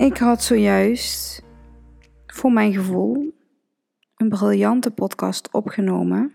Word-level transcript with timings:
Ik 0.00 0.16
had 0.16 0.42
zojuist, 0.42 1.42
voor 2.26 2.52
mijn 2.52 2.72
gevoel, 2.72 3.34
een 4.16 4.28
briljante 4.28 4.90
podcast 4.90 5.52
opgenomen. 5.52 6.34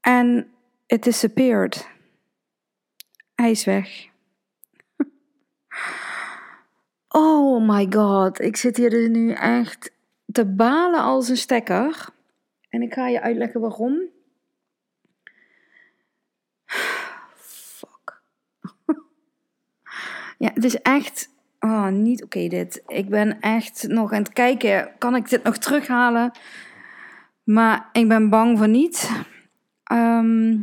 En 0.00 0.52
it 0.86 1.02
disappeared. 1.02 1.88
Hij 3.34 3.50
is 3.50 3.64
weg. 3.64 4.06
Oh 7.08 7.68
my 7.68 7.86
god, 7.90 8.40
ik 8.40 8.56
zit 8.56 8.76
hier 8.76 8.90
dus 8.90 9.08
nu 9.08 9.32
echt 9.32 9.92
te 10.32 10.46
balen 10.46 11.00
als 11.00 11.28
een 11.28 11.36
stekker. 11.36 12.08
En 12.68 12.82
ik 12.82 12.92
ga 12.92 13.08
je 13.08 13.20
uitleggen 13.20 13.60
waarom. 13.60 14.13
Ja, 20.38 20.50
het 20.54 20.64
is 20.64 20.76
echt 20.82 21.28
oh, 21.60 21.88
niet 21.88 22.24
oké 22.24 22.48
dit. 22.48 22.82
Ik 22.86 23.08
ben 23.08 23.40
echt 23.40 23.88
nog 23.88 24.12
aan 24.12 24.22
het 24.22 24.32
kijken, 24.32 24.90
kan 24.98 25.16
ik 25.16 25.28
dit 25.28 25.42
nog 25.42 25.56
terughalen? 25.58 26.32
Maar 27.44 27.88
ik 27.92 28.08
ben 28.08 28.30
bang 28.30 28.58
voor 28.58 28.68
niet. 28.68 29.10
Ehm, 29.84 30.58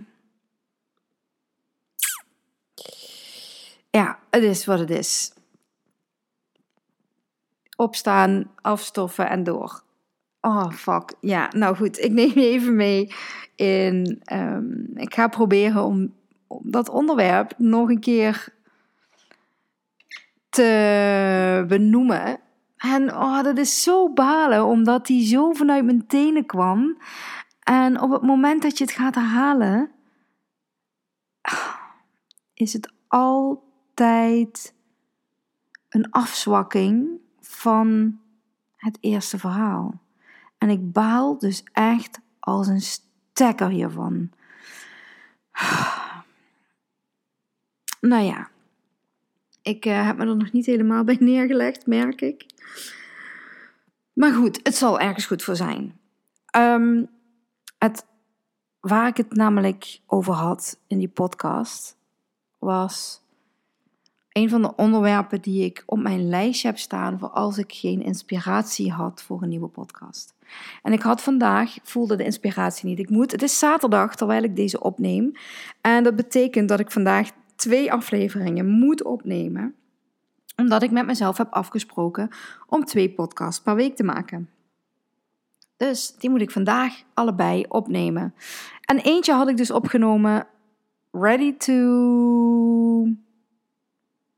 ja, 3.90 4.20
het 4.30 4.44
is 4.44 4.66
wat 4.66 4.80
het 4.80 4.90
is. 4.90 5.34
Opstaan, 7.76 8.52
afstoffen 8.56 9.30
en 9.30 9.44
door. 9.44 9.84
Oh, 10.42 10.72
fuck. 10.72 11.14
Ja, 11.20 11.50
nou 11.56 11.76
goed. 11.76 12.00
Ik 12.00 12.12
neem 12.12 12.32
je 12.34 12.48
even 12.48 12.76
mee 12.76 13.14
in... 13.56 14.22
Um, 14.34 14.92
ik 14.96 15.14
ga 15.14 15.28
proberen 15.28 15.84
om 15.84 16.14
dat 16.64 16.90
onderwerp 16.90 17.54
nog 17.58 17.90
een 17.90 18.00
keer 18.00 18.48
te 20.52 21.66
benoemen. 21.68 22.40
En 22.78 23.16
oh, 23.16 23.44
dat 23.44 23.58
is 23.58 23.84
zo 23.84 24.14
balen, 24.14 24.66
omdat 24.66 25.06
die 25.06 25.28
zo 25.28 25.52
vanuit 25.52 25.86
mijn 25.86 26.08
tenen 26.08 26.46
kwam. 26.46 26.98
En 27.64 28.02
op 28.02 28.12
het 28.12 28.22
moment 28.22 28.62
dat 28.62 28.78
je 28.78 28.84
het 28.84 28.94
gaat 28.94 29.16
herhalen, 29.16 29.92
is 32.54 32.74
het 32.74 32.94
altijd 33.08 34.74
een 35.90 36.12
afzwakking 36.12 37.20
van 37.40 38.20
het 38.76 38.98
eerste 39.02 39.40
verhaal. 39.40 40.02
En 40.58 40.70
ik 40.70 40.92
baal 40.92 41.38
dus 41.38 41.64
echt 41.74 42.20
als 42.40 42.68
een 42.68 42.82
stekker 42.82 43.70
hiervan. 43.70 44.32
Nou 48.02 48.24
ja, 48.24 48.51
ik 49.62 49.86
uh, 49.86 50.06
heb 50.06 50.18
me 50.18 50.26
er 50.26 50.36
nog 50.36 50.52
niet 50.52 50.66
helemaal 50.66 51.04
bij 51.10 51.18
neergelegd, 51.20 51.88
merk 51.88 52.22
ik. 52.22 52.46
Maar 54.14 54.34
goed, 54.34 54.60
het 54.64 54.76
zal 54.76 55.00
ergens 55.00 55.26
goed 55.26 55.44
voor 55.44 55.56
zijn. 55.56 56.00
Um, 56.56 57.10
het, 57.78 58.06
waar 58.80 59.08
ik 59.08 59.18
het 59.18 59.36
namelijk 59.36 60.00
over 60.06 60.34
had 60.34 60.80
in 60.88 60.98
die 60.98 61.10
podcast, 61.10 61.98
was 62.60 63.22
een 64.32 64.50
van 64.50 64.62
de 64.62 64.76
onderwerpen 64.76 65.42
die 65.42 65.66
ik 65.66 65.84
op 65.86 66.00
mijn 66.00 66.30
lijstje 66.30 66.68
heb 66.68 66.78
staan 66.78 67.20
voor 67.20 67.30
als 67.30 67.58
ik 67.58 67.74
geen 67.74 68.02
inspiratie 68.02 68.92
had 68.92 69.24
voor 69.24 69.42
een 69.42 69.50
nieuwe 69.50 69.68
podcast. 69.68 70.34
En 70.84 70.94
ik 70.94 71.02
had 71.02 71.22
vandaag, 71.22 71.78
voelde 71.84 72.16
de 72.16 72.24
inspiratie 72.24 72.90
niet. 72.90 73.00
Ik 73.00 73.10
moet, 73.10 73.32
het 73.32 73.42
is 73.42 73.60
zaterdag 73.60 74.16
terwijl 74.16 74.44
ik 74.44 74.56
deze 74.56 74.82
opneem. 74.82 75.32
En 75.82 76.04
dat 76.04 76.16
betekent 76.16 76.70
dat 76.70 76.80
ik 76.80 76.92
vandaag 76.92 77.32
twee 77.62 77.92
afleveringen 77.92 78.68
moet 78.68 79.04
opnemen, 79.04 79.76
omdat 80.56 80.84
ik 80.84 80.92
met 80.92 81.06
mezelf 81.06 81.38
heb 81.38 81.52
afgesproken 81.52 82.30
om 82.68 82.86
twee 82.86 83.14
podcasts 83.14 83.62
per 83.62 83.76
week 83.76 83.96
te 83.96 84.04
maken. 84.04 84.50
Dus 85.78 86.16
die 86.18 86.30
moet 86.30 86.42
ik 86.42 86.52
vandaag 86.52 87.04
allebei 87.14 87.66
opnemen. 87.68 88.36
En 88.82 88.98
eentje 88.98 89.34
had 89.34 89.48
ik 89.48 89.58
dus 89.58 89.72
opgenomen, 89.72 90.48
ready 91.12 91.58
to. 91.58 93.16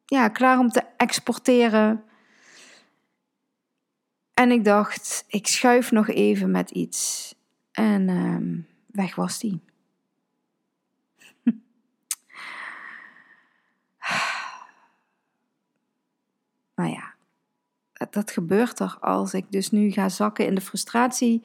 Ja, 0.06 0.28
klaar 0.28 0.60
om 0.60 0.70
te 0.70 0.84
exporteren. 0.98 2.04
En 4.34 4.52
ik 4.52 4.64
dacht, 4.64 5.26
ik 5.28 5.48
schuif 5.48 5.92
nog 5.92 6.08
even 6.08 6.52
met 6.52 6.72
iets. 6.72 7.36
En 7.72 8.08
uh, 8.08 8.38
weg 8.86 9.16
was 9.16 9.40
die. 9.40 9.62
nou 16.76 16.90
ja, 16.90 17.14
dat 18.12 18.31
gebeurt 18.31 18.80
er 18.80 18.97
als 19.00 19.34
ik 19.34 19.46
dus 19.50 19.72
nu 19.72 19.91
ga 19.91 20.09
zakken 20.09 20.46
in 20.46 20.56
de 20.56 20.62
frustratie. 20.62 21.41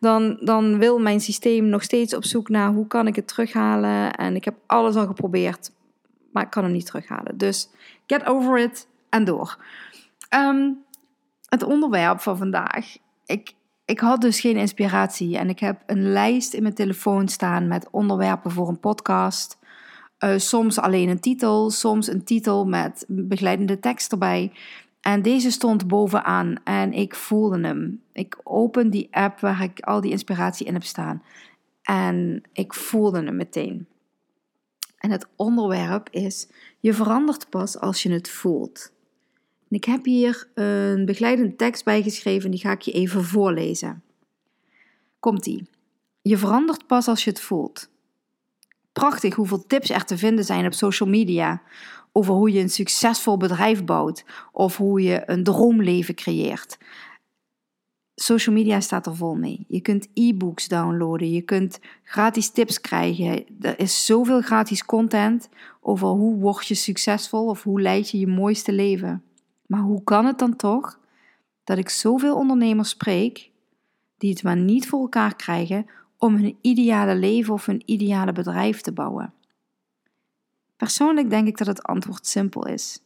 Dan, 0.00 0.36
dan 0.40 0.78
wil 0.78 0.98
mijn 0.98 1.20
systeem 1.20 1.66
nog 1.66 1.82
steeds 1.82 2.14
op 2.14 2.24
zoek 2.24 2.48
naar 2.48 2.72
hoe 2.72 2.86
kan 2.86 3.06
ik 3.06 3.16
het 3.16 3.28
terughalen. 3.28 4.12
En 4.12 4.36
ik 4.36 4.44
heb 4.44 4.54
alles 4.66 4.94
al 4.94 5.06
geprobeerd, 5.06 5.70
maar 6.32 6.42
ik 6.42 6.50
kan 6.50 6.64
hem 6.64 6.72
niet 6.72 6.86
terughalen. 6.86 7.38
Dus 7.38 7.68
get 8.06 8.24
over 8.26 8.58
it 8.58 8.86
en 9.08 9.24
door. 9.24 9.58
Ehm, 10.28 10.70
het 11.48 11.62
onderwerp 11.62 12.20
van 12.20 12.36
vandaag. 12.36 12.96
Ik, 13.26 13.54
ik 13.84 14.00
had 14.00 14.20
dus 14.20 14.40
geen 14.40 14.56
inspiratie 14.56 15.38
en 15.38 15.48
ik 15.48 15.58
heb 15.58 15.82
een 15.86 16.12
lijst 16.12 16.54
in 16.54 16.62
mijn 16.62 16.74
telefoon 16.74 17.28
staan 17.28 17.68
met 17.68 17.88
onderwerpen 17.90 18.50
voor 18.50 18.68
een 18.68 18.80
podcast. 18.80 19.58
Uh, 20.18 20.32
soms 20.36 20.78
alleen 20.78 21.08
een 21.08 21.20
titel, 21.20 21.70
soms 21.70 22.06
een 22.06 22.24
titel 22.24 22.66
met 22.66 23.04
begeleidende 23.08 23.78
tekst 23.78 24.12
erbij. 24.12 24.52
En 25.04 25.22
deze 25.22 25.50
stond 25.50 25.88
bovenaan 25.88 26.56
en 26.62 26.92
ik 26.92 27.14
voelde 27.14 27.60
hem. 27.60 28.02
Ik 28.12 28.40
open 28.42 28.90
die 28.90 29.08
app 29.10 29.40
waar 29.40 29.62
ik 29.62 29.80
al 29.80 30.00
die 30.00 30.10
inspiratie 30.10 30.66
in 30.66 30.72
heb 30.72 30.82
staan. 30.82 31.22
En 31.82 32.42
ik 32.52 32.74
voelde 32.74 33.24
hem 33.24 33.36
meteen. 33.36 33.86
En 34.98 35.10
het 35.10 35.26
onderwerp 35.36 36.08
is: 36.10 36.48
je 36.80 36.94
verandert 36.94 37.50
pas 37.50 37.78
als 37.78 38.02
je 38.02 38.12
het 38.12 38.30
voelt. 38.30 38.92
En 39.68 39.76
ik 39.76 39.84
heb 39.84 40.04
hier 40.04 40.48
een 40.54 41.04
begeleidende 41.04 41.56
tekst 41.56 41.84
bijgeschreven, 41.84 42.50
die 42.50 42.60
ga 42.60 42.72
ik 42.72 42.82
je 42.82 42.92
even 42.92 43.24
voorlezen. 43.24 44.02
Komt-ie. 45.20 45.68
Je 46.22 46.36
verandert 46.36 46.86
pas 46.86 47.08
als 47.08 47.24
je 47.24 47.30
het 47.30 47.40
voelt. 47.40 47.90
Prachtig 48.92 49.34
hoeveel 49.34 49.66
tips 49.66 49.90
er 49.90 50.04
te 50.04 50.18
vinden 50.18 50.44
zijn 50.44 50.66
op 50.66 50.72
social 50.72 51.08
media 51.08 51.62
over 52.16 52.34
hoe 52.34 52.52
je 52.52 52.60
een 52.60 52.70
succesvol 52.70 53.36
bedrijf 53.36 53.84
bouwt 53.84 54.24
of 54.52 54.76
hoe 54.76 55.02
je 55.02 55.22
een 55.26 55.44
droomleven 55.44 56.14
creëert. 56.14 56.78
Social 58.14 58.54
media 58.54 58.80
staat 58.80 59.06
er 59.06 59.16
vol 59.16 59.34
mee. 59.34 59.64
Je 59.68 59.80
kunt 59.80 60.08
e-books 60.14 60.68
downloaden, 60.68 61.30
je 61.30 61.42
kunt 61.42 61.80
gratis 62.02 62.50
tips 62.50 62.80
krijgen. 62.80 63.44
Er 63.60 63.78
is 63.78 64.06
zoveel 64.06 64.40
gratis 64.40 64.84
content 64.84 65.48
over 65.80 66.08
hoe 66.08 66.36
word 66.36 66.66
je 66.66 66.74
succesvol 66.74 67.46
of 67.48 67.62
hoe 67.62 67.80
leid 67.80 68.10
je 68.10 68.18
je 68.18 68.26
mooiste 68.26 68.72
leven. 68.72 69.22
Maar 69.66 69.80
hoe 69.80 70.04
kan 70.04 70.26
het 70.26 70.38
dan 70.38 70.56
toch 70.56 70.98
dat 71.64 71.78
ik 71.78 71.88
zoveel 71.88 72.36
ondernemers 72.36 72.88
spreek 72.88 73.50
die 74.18 74.30
het 74.30 74.42
maar 74.42 74.56
niet 74.56 74.88
voor 74.88 75.00
elkaar 75.00 75.36
krijgen 75.36 75.86
om 76.18 76.34
hun 76.34 76.56
ideale 76.60 77.14
leven 77.14 77.54
of 77.54 77.66
hun 77.66 77.82
ideale 77.84 78.32
bedrijf 78.32 78.80
te 78.80 78.92
bouwen? 78.92 79.33
Persoonlijk 80.84 81.30
denk 81.30 81.46
ik 81.46 81.58
dat 81.58 81.66
het 81.66 81.82
antwoord 81.82 82.26
simpel 82.26 82.66
is. 82.66 83.02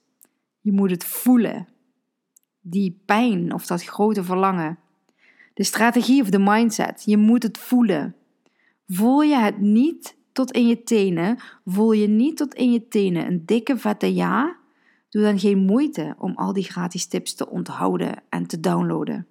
Je 0.60 0.72
moet 0.72 0.90
het 0.90 1.04
voelen. 1.04 1.68
Die 2.60 3.02
pijn 3.04 3.52
of 3.54 3.66
dat 3.66 3.84
grote 3.84 4.24
verlangen. 4.24 4.78
De 5.54 5.64
strategie 5.64 6.22
of 6.22 6.30
de 6.30 6.38
mindset. 6.38 7.02
Je 7.04 7.16
moet 7.16 7.42
het 7.42 7.58
voelen. 7.58 8.14
Voel 8.86 9.22
je 9.22 9.36
het 9.36 9.60
niet 9.60 10.16
tot 10.32 10.50
in 10.50 10.66
je 10.66 10.82
tenen, 10.82 11.38
voel 11.64 11.92
je 11.92 12.06
niet 12.08 12.36
tot 12.36 12.54
in 12.54 12.72
je 12.72 12.88
tenen 12.88 13.26
een 13.26 13.46
dikke 13.46 13.76
vette 13.76 14.14
ja, 14.14 14.56
doe 15.08 15.22
dan 15.22 15.38
geen 15.38 15.58
moeite 15.58 16.14
om 16.18 16.34
al 16.34 16.52
die 16.52 16.64
gratis 16.64 17.06
tips 17.06 17.34
te 17.34 17.50
onthouden 17.50 18.22
en 18.28 18.46
te 18.46 18.60
downloaden. 18.60 19.26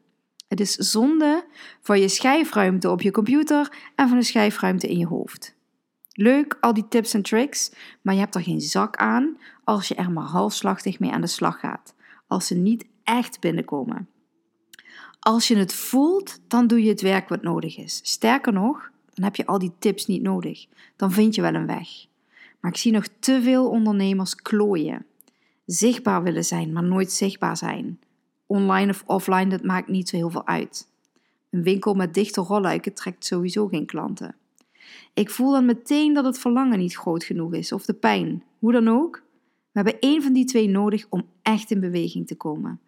Het 0.48 0.60
is 0.60 0.76
zonde 0.76 1.46
van 1.82 2.00
je 2.00 2.08
schijfruimte 2.08 2.90
op 2.90 3.02
je 3.02 3.12
computer 3.12 3.78
en 3.96 4.08
van 4.10 4.18
de 4.18 4.24
schijfruimte 4.24 4.88
in 4.88 4.98
je 4.98 5.08
hoofd. 5.08 5.57
Leuk, 6.20 6.58
al 6.60 6.74
die 6.74 6.88
tips 6.88 7.14
en 7.14 7.22
tricks, 7.22 7.72
maar 8.02 8.14
je 8.14 8.20
hebt 8.20 8.36
er 8.36 8.42
geen 8.42 8.62
zak 8.62 8.96
aan 8.96 9.38
als 9.64 9.88
je 9.88 9.96
er 9.96 10.12
maar 10.12 10.24
halfslachtig 10.24 11.00
mee 11.00 11.12
aan 11.12 11.22
de 11.22 11.28
slag 11.28 11.60
gaat. 11.60 11.96
Als 12.28 12.48
ze 12.48 12.56
niet 12.56 12.86
echt 13.04 13.40
binnenkomen. 13.40 14.10
Als 15.20 15.48
je 15.48 15.58
het 15.58 15.74
voelt, 15.74 16.40
dan 16.48 16.68
doe 16.68 16.84
je 16.84 16.90
het 16.90 17.02
werk 17.02 17.30
wat 17.30 17.42
nodig 17.42 17.78
is. 17.78 18.00
Sterker 18.04 18.54
nog, 18.54 18.90
dan 19.14 19.24
heb 19.24 19.36
je 19.36 19.46
al 19.46 19.60
die 19.60 19.72
tips 19.80 20.06
niet 20.06 20.22
nodig. 20.22 20.66
Dan 20.96 21.12
vind 21.12 21.36
je 21.36 21.42
wel 21.42 21.54
een 21.54 21.66
weg. 21.66 21.88
Maar 22.60 22.72
ik 22.72 22.78
zie 22.78 22.92
nog 22.92 23.08
te 23.20 23.42
veel 23.42 23.70
ondernemers 23.70 24.36
klooien. 24.36 25.06
Zichtbaar 25.66 26.24
willen 26.24 26.46
zijn, 26.46 26.74
maar 26.74 26.84
nooit 26.84 27.12
zichtbaar 27.12 27.58
zijn. 27.58 28.00
Online 28.46 28.92
of 28.92 29.04
offline, 29.06 29.48
dat 29.48 29.64
maakt 29.64 29.88
niet 29.88 30.10
zo 30.10 30.16
heel 30.16 30.30
veel 30.30 30.48
uit. 30.48 30.88
Een 31.50 31.64
winkel 31.64 31.94
met 31.94 32.14
dichte 32.14 32.42
rolluiken 32.42 32.94
trekt 32.94 33.26
sowieso 33.26 33.68
geen 33.68 33.86
klanten. 33.86 34.36
Ik 35.14 35.30
voel 35.30 35.52
dan 35.52 35.66
meteen 35.66 36.14
dat 36.14 36.26
het 36.26 36.40
verlangen 36.40 36.80
niet 36.80 36.96
groot 36.96 37.24
genoeg 37.24 37.54
is, 37.54 37.72
of 37.72 37.86
de 37.86 37.94
pijn. 37.94 38.44
Hoe 38.60 38.72
dan 38.72 38.88
ook, 38.88 39.24
we 39.72 39.84
hebben 39.84 40.00
één 40.00 40.22
van 40.22 40.34
die 40.34 40.46
twee 40.46 40.70
nodig 40.70 41.06
om 41.10 41.26
echt 41.42 41.72
in 41.72 41.80
beweging 41.80 42.28
te 42.28 42.36
komen. 42.36 42.80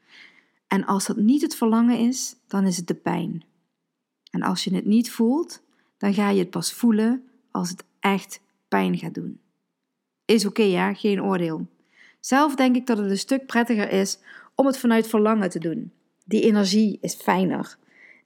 En 0.68 0.86
als 0.86 1.06
dat 1.06 1.18
niet 1.18 1.42
het 1.42 1.56
verlangen 1.56 1.98
is, 1.98 2.36
dan 2.48 2.66
is 2.66 2.78
het 2.78 2.88
de 2.88 2.96
pijn. 2.96 3.44
En 4.32 4.42
als 4.42 4.64
je 4.64 4.76
het 4.76 4.86
niet 4.86 5.12
voelt, 5.12 5.62
dan 5.98 6.14
ga 6.14 6.30
je 6.30 6.40
het 6.40 6.50
pas 6.50 6.74
voelen 6.74 7.24
als 7.52 7.70
het 7.70 7.84
echt 8.00 8.42
pijn 8.68 8.98
gaat 8.98 9.14
doen. 9.14 9.40
Is 10.26 10.46
oké, 10.46 10.64
ja, 10.64 10.94
geen 10.94 11.24
oordeel. 11.24 11.68
Zelf 12.20 12.56
denk 12.56 12.76
ik 12.76 12.86
dat 12.86 12.98
het 12.98 13.10
een 13.10 13.18
stuk 13.18 13.46
prettiger 13.46 13.92
is 13.92 14.20
om 14.56 14.66
het 14.66 14.78
vanuit 14.78 15.08
verlangen 15.08 15.50
te 15.50 15.60
doen. 15.60 15.92
Die 16.26 16.42
energie 16.42 16.98
is 17.02 17.14
fijner. 17.14 17.78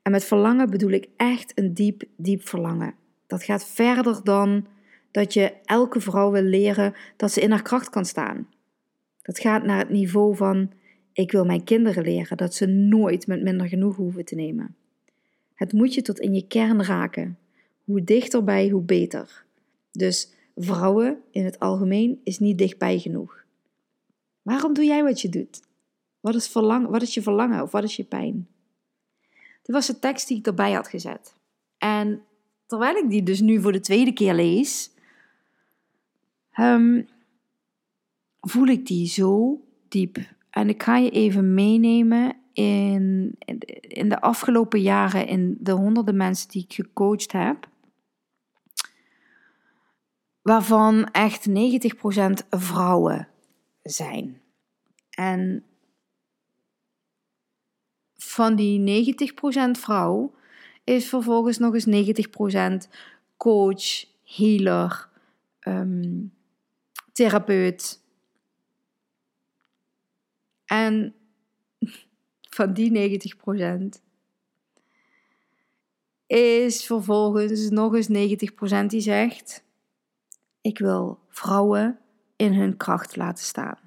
En 0.02 0.12
met 0.12 0.24
verlangen 0.24 0.69
bedoel 0.69 0.92
ik 0.92 1.08
echt 1.18 1.52
een 1.56 1.74
diep, 1.74 2.04
diep 2.16 2.48
verlangen. 2.48 2.94
Dat 3.33 3.44
gaat 3.44 3.65
verder 3.65 4.24
dan 4.24 4.65
dat 5.12 5.33
je 5.33 5.53
elke 5.65 6.00
vrouw 6.00 6.31
wil 6.31 6.41
leren 6.41 6.94
dat 7.18 7.31
ze 7.31 7.41
in 7.41 7.51
haar 7.51 7.62
kracht 7.62 7.89
kan 7.89 8.06
staan. 8.06 8.47
Dat 9.21 9.39
gaat 9.39 9.63
naar 9.63 9.77
het 9.77 9.89
niveau 9.89 10.35
van 10.35 10.71
ik 11.13 11.31
wil 11.31 11.45
mijn 11.45 11.63
kinderen 11.63 12.03
leren 12.03 12.38
dat 12.38 12.53
ze 12.53 12.65
nooit 12.65 13.27
met 13.27 13.41
minder 13.41 13.68
genoeg 13.68 13.95
hoeven 13.95 14.25
te 14.25 14.35
nemen. 14.35 14.75
Het 15.53 15.74
moet 15.74 15.94
je 15.94 16.01
tot 16.01 16.19
in 16.19 16.33
je 16.33 16.47
kern 16.47 16.83
raken. 16.83 17.38
Hoe 17.83 18.03
dichterbij, 18.03 18.69
hoe 18.69 18.81
beter. 18.81 19.45
Dus 19.91 20.33
vrouwen 20.56 21.21
in 21.31 21.45
het 21.45 21.59
algemeen 21.59 22.21
is 22.24 22.39
niet 22.39 22.57
dichtbij 22.57 23.00
genoeg. 23.00 23.45
Waarom 24.41 24.74
doe 24.74 24.85
jij 24.85 25.03
wat 25.03 25.21
je 25.21 25.30
doet? 25.30 25.62
Wat 26.19 26.35
is, 26.35 26.51
wat 26.51 27.01
is 27.01 27.13
je 27.13 27.21
verlangen 27.21 27.62
of 27.62 27.71
wat 27.71 27.83
is 27.83 27.95
je 27.95 28.03
pijn? 28.03 28.47
Dit 29.62 29.75
was 29.75 29.88
de 29.88 30.00
tekst 30.00 30.27
die 30.27 30.38
ik 30.38 30.47
erbij 30.47 30.71
had 30.71 30.88
gezet. 30.88 31.33
En 31.77 32.24
terwijl 32.65 32.95
ik 32.95 33.10
die 33.10 33.24
dus 33.24 33.42
nu 33.42 33.62
voor 33.62 33.71
de 33.71 33.80
tweede 33.80 34.13
keer 34.13 34.33
lees, 34.33 34.92
um, 36.60 37.07
voel 38.39 38.68
ik 38.68 38.86
die 38.86 39.07
zo 39.07 39.62
diep. 39.88 40.18
En 40.50 40.69
ik 40.69 40.83
ga 40.83 40.98
je 40.98 41.10
even 41.10 41.54
meenemen 41.54 42.36
in, 42.54 43.36
in 43.80 44.10
de 44.10 44.21
afgelopen 44.21 44.81
jaren, 44.81 45.27
in 45.27 45.57
de 45.60 45.71
honderden 45.71 46.18
mensen 46.18 46.50
die 46.50 46.63
ik 46.63 46.74
gecoacht 46.74 47.31
heb. 47.31 47.71
Waarvan 50.42 51.12
echt 51.12 51.50
90% 51.50 51.54
vrouwen 52.50 53.27
zijn. 53.81 54.42
En 55.09 55.63
van 58.16 58.56
die 58.56 59.06
90% 59.06 59.80
vrouw 59.80 60.33
is 60.83 61.09
vervolgens 61.09 61.57
nog 61.57 61.74
eens 61.74 62.15
90% 62.88 62.89
coach, 63.38 64.06
healer, 64.24 65.09
um, 65.68 66.33
therapeut. 67.12 68.01
En 70.65 71.15
van 72.57 72.74
die 72.74 73.19
90% 73.97 74.01
is 76.25 76.85
vervolgens 76.85 77.69
nog 77.69 77.95
eens 77.95 78.07
90% 78.83 78.85
die 78.85 79.01
zegt: 79.01 79.63
Ik 80.62 80.80
wil 80.80 81.19
vrouwen 81.30 82.00
in 82.35 82.53
hun 82.53 82.77
kracht 82.77 83.15
laten 83.15 83.44
staan. 83.45 83.77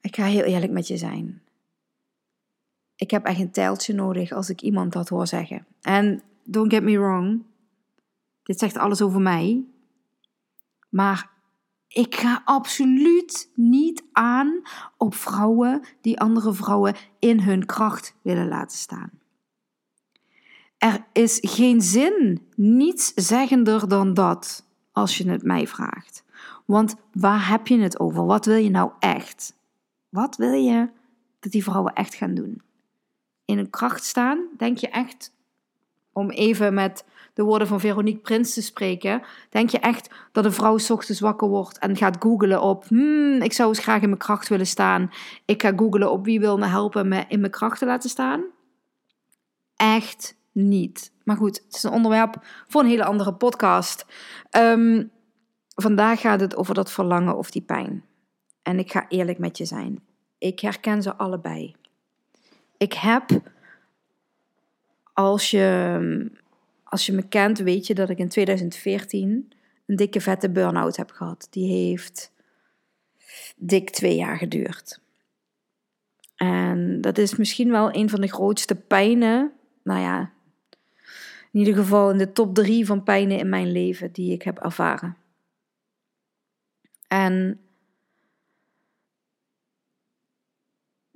Ik 0.00 0.16
ga 0.16 0.24
heel 0.24 0.42
eerlijk 0.42 0.72
met 0.72 0.86
je 0.86 0.96
zijn. 0.96 1.43
Ik 2.96 3.10
heb 3.10 3.24
echt 3.24 3.40
een 3.40 3.50
tijltje 3.50 3.94
nodig 3.94 4.32
als 4.32 4.48
ik 4.48 4.60
iemand 4.60 4.92
dat 4.92 5.08
hoor 5.08 5.26
zeggen. 5.26 5.66
En 5.80 6.22
don't 6.44 6.72
get 6.72 6.82
me 6.82 6.98
wrong, 6.98 7.42
dit 8.42 8.58
zegt 8.58 8.76
alles 8.76 9.02
over 9.02 9.20
mij. 9.20 9.64
Maar 10.88 11.30
ik 11.88 12.14
ga 12.14 12.42
absoluut 12.44 13.50
niet 13.54 14.04
aan 14.12 14.62
op 14.96 15.14
vrouwen 15.14 15.82
die 16.00 16.20
andere 16.20 16.52
vrouwen 16.52 16.94
in 17.18 17.40
hun 17.40 17.66
kracht 17.66 18.14
willen 18.22 18.48
laten 18.48 18.78
staan. 18.78 19.10
Er 20.78 21.06
is 21.12 21.38
geen 21.42 21.82
zin, 21.82 22.42
niets 22.56 23.12
zeggender 23.14 23.88
dan 23.88 24.14
dat, 24.14 24.66
als 24.92 25.18
je 25.18 25.30
het 25.30 25.42
mij 25.42 25.66
vraagt. 25.66 26.24
Want 26.64 26.94
waar 27.12 27.48
heb 27.48 27.66
je 27.66 27.78
het 27.78 28.00
over? 28.00 28.26
Wat 28.26 28.46
wil 28.46 28.56
je 28.56 28.70
nou 28.70 28.90
echt? 28.98 29.56
Wat 30.08 30.36
wil 30.36 30.52
je 30.52 30.88
dat 31.40 31.52
die 31.52 31.62
vrouwen 31.62 31.92
echt 31.92 32.14
gaan 32.14 32.34
doen? 32.34 32.62
In 33.44 33.56
hun 33.56 33.70
kracht 33.70 34.04
staan? 34.04 34.48
Denk 34.56 34.78
je 34.78 34.88
echt, 34.88 35.32
om 36.12 36.30
even 36.30 36.74
met 36.74 37.04
de 37.34 37.42
woorden 37.42 37.68
van 37.68 37.80
Veronique 37.80 38.20
Prins 38.20 38.54
te 38.54 38.62
spreken, 38.62 39.22
denk 39.50 39.70
je 39.70 39.78
echt 39.78 40.10
dat 40.32 40.44
een 40.44 40.52
vrouw 40.52 40.78
ochtends 40.88 41.20
wakker 41.20 41.48
wordt 41.48 41.78
en 41.78 41.96
gaat 41.96 42.16
googelen 42.18 42.62
op, 42.62 42.84
hmm, 42.88 43.42
ik 43.42 43.52
zou 43.52 43.68
eens 43.68 43.78
graag 43.78 44.02
in 44.02 44.08
mijn 44.08 44.20
kracht 44.20 44.48
willen 44.48 44.66
staan. 44.66 45.10
Ik 45.44 45.62
ga 45.62 45.72
googelen 45.76 46.10
op 46.10 46.24
wie 46.24 46.40
wil 46.40 46.58
me 46.58 46.66
helpen 46.66 47.08
me 47.08 47.24
in 47.28 47.40
mijn 47.40 47.52
kracht 47.52 47.78
te 47.78 47.86
laten 47.86 48.10
staan? 48.10 48.44
Echt 49.76 50.36
niet. 50.52 51.12
Maar 51.24 51.36
goed, 51.36 51.62
het 51.64 51.74
is 51.74 51.82
een 51.82 51.92
onderwerp 51.92 52.34
voor 52.68 52.80
een 52.80 52.88
hele 52.88 53.04
andere 53.04 53.34
podcast. 53.34 54.06
Um, 54.50 55.10
vandaag 55.74 56.20
gaat 56.20 56.40
het 56.40 56.56
over 56.56 56.74
dat 56.74 56.90
verlangen 56.90 57.36
of 57.36 57.50
die 57.50 57.62
pijn. 57.62 58.04
En 58.62 58.78
ik 58.78 58.90
ga 58.90 59.08
eerlijk 59.08 59.38
met 59.38 59.58
je 59.58 59.64
zijn. 59.64 60.02
Ik 60.38 60.60
herken 60.60 61.02
ze 61.02 61.16
allebei. 61.16 61.74
Ik 62.84 62.92
heb, 62.92 63.30
als 65.12 65.50
je, 65.50 66.30
als 66.84 67.06
je 67.06 67.12
me 67.12 67.28
kent, 67.28 67.58
weet 67.58 67.86
je 67.86 67.94
dat 67.94 68.10
ik 68.10 68.18
in 68.18 68.28
2014 68.28 69.52
een 69.86 69.96
dikke 69.96 70.20
vette 70.20 70.50
burn-out 70.50 70.96
heb 70.96 71.10
gehad. 71.10 71.46
Die 71.50 71.72
heeft 71.72 72.32
dik 73.56 73.90
twee 73.90 74.16
jaar 74.16 74.36
geduurd. 74.36 75.00
En 76.36 77.00
dat 77.00 77.18
is 77.18 77.36
misschien 77.36 77.70
wel 77.70 77.94
een 77.94 78.10
van 78.10 78.20
de 78.20 78.32
grootste 78.32 78.74
pijnen. 78.74 79.52
Nou 79.82 80.00
ja, 80.00 80.32
in 81.52 81.58
ieder 81.58 81.74
geval 81.74 82.10
in 82.10 82.18
de 82.18 82.32
top 82.32 82.54
drie 82.54 82.86
van 82.86 83.02
pijnen 83.02 83.38
in 83.38 83.48
mijn 83.48 83.72
leven 83.72 84.12
die 84.12 84.32
ik 84.32 84.42
heb 84.42 84.58
ervaren. 84.58 85.16
En 87.08 87.60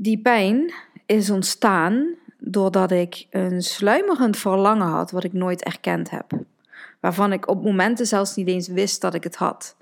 die 0.01 0.21
pijn 0.21 0.73
is 1.09 1.31
ontstaan 1.31 2.15
doordat 2.39 2.91
ik 2.91 3.27
een 3.31 3.63
sluimerend 3.63 4.37
verlangen 4.37 4.87
had 4.87 5.11
wat 5.11 5.25
ik 5.25 5.33
nooit 5.33 5.65
erkend 5.65 6.11
heb. 6.11 6.33
Waarvan 7.01 7.33
ik 7.33 7.49
op 7.49 7.63
momenten 7.63 8.07
zelfs 8.07 8.35
niet 8.35 8.49
eens 8.49 8.69
wist 8.69 9.01
dat 9.01 9.15
ik 9.15 9.25
het 9.25 9.37
had. 9.37 9.77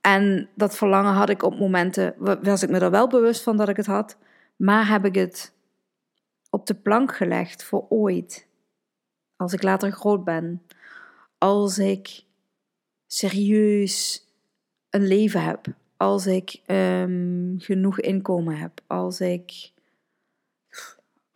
En 0.00 0.48
dat 0.54 0.76
verlangen 0.76 1.12
had 1.12 1.28
ik 1.28 1.42
op 1.42 1.58
momenten, 1.58 2.14
was 2.42 2.62
ik 2.62 2.70
me 2.70 2.78
er 2.78 2.90
wel 2.90 3.08
bewust 3.08 3.42
van 3.42 3.56
dat 3.56 3.68
ik 3.68 3.76
het 3.76 3.86
had, 3.86 4.16
maar 4.56 4.88
heb 4.88 5.04
ik 5.04 5.14
het 5.14 5.52
op 6.50 6.66
de 6.66 6.74
plank 6.74 7.16
gelegd 7.16 7.64
voor 7.64 7.86
ooit. 7.88 8.46
Als 9.36 9.52
ik 9.52 9.62
later 9.62 9.92
groot 9.92 10.24
ben. 10.24 10.62
Als 11.38 11.78
ik 11.78 12.24
serieus 13.06 14.26
een 14.90 15.06
leven 15.06 15.42
heb 15.42 15.66
als 16.02 16.26
ik 16.26 16.60
um, 16.66 17.54
genoeg 17.58 18.00
inkomen 18.00 18.56
heb, 18.56 18.80
als 18.86 19.20
ik 19.20 19.71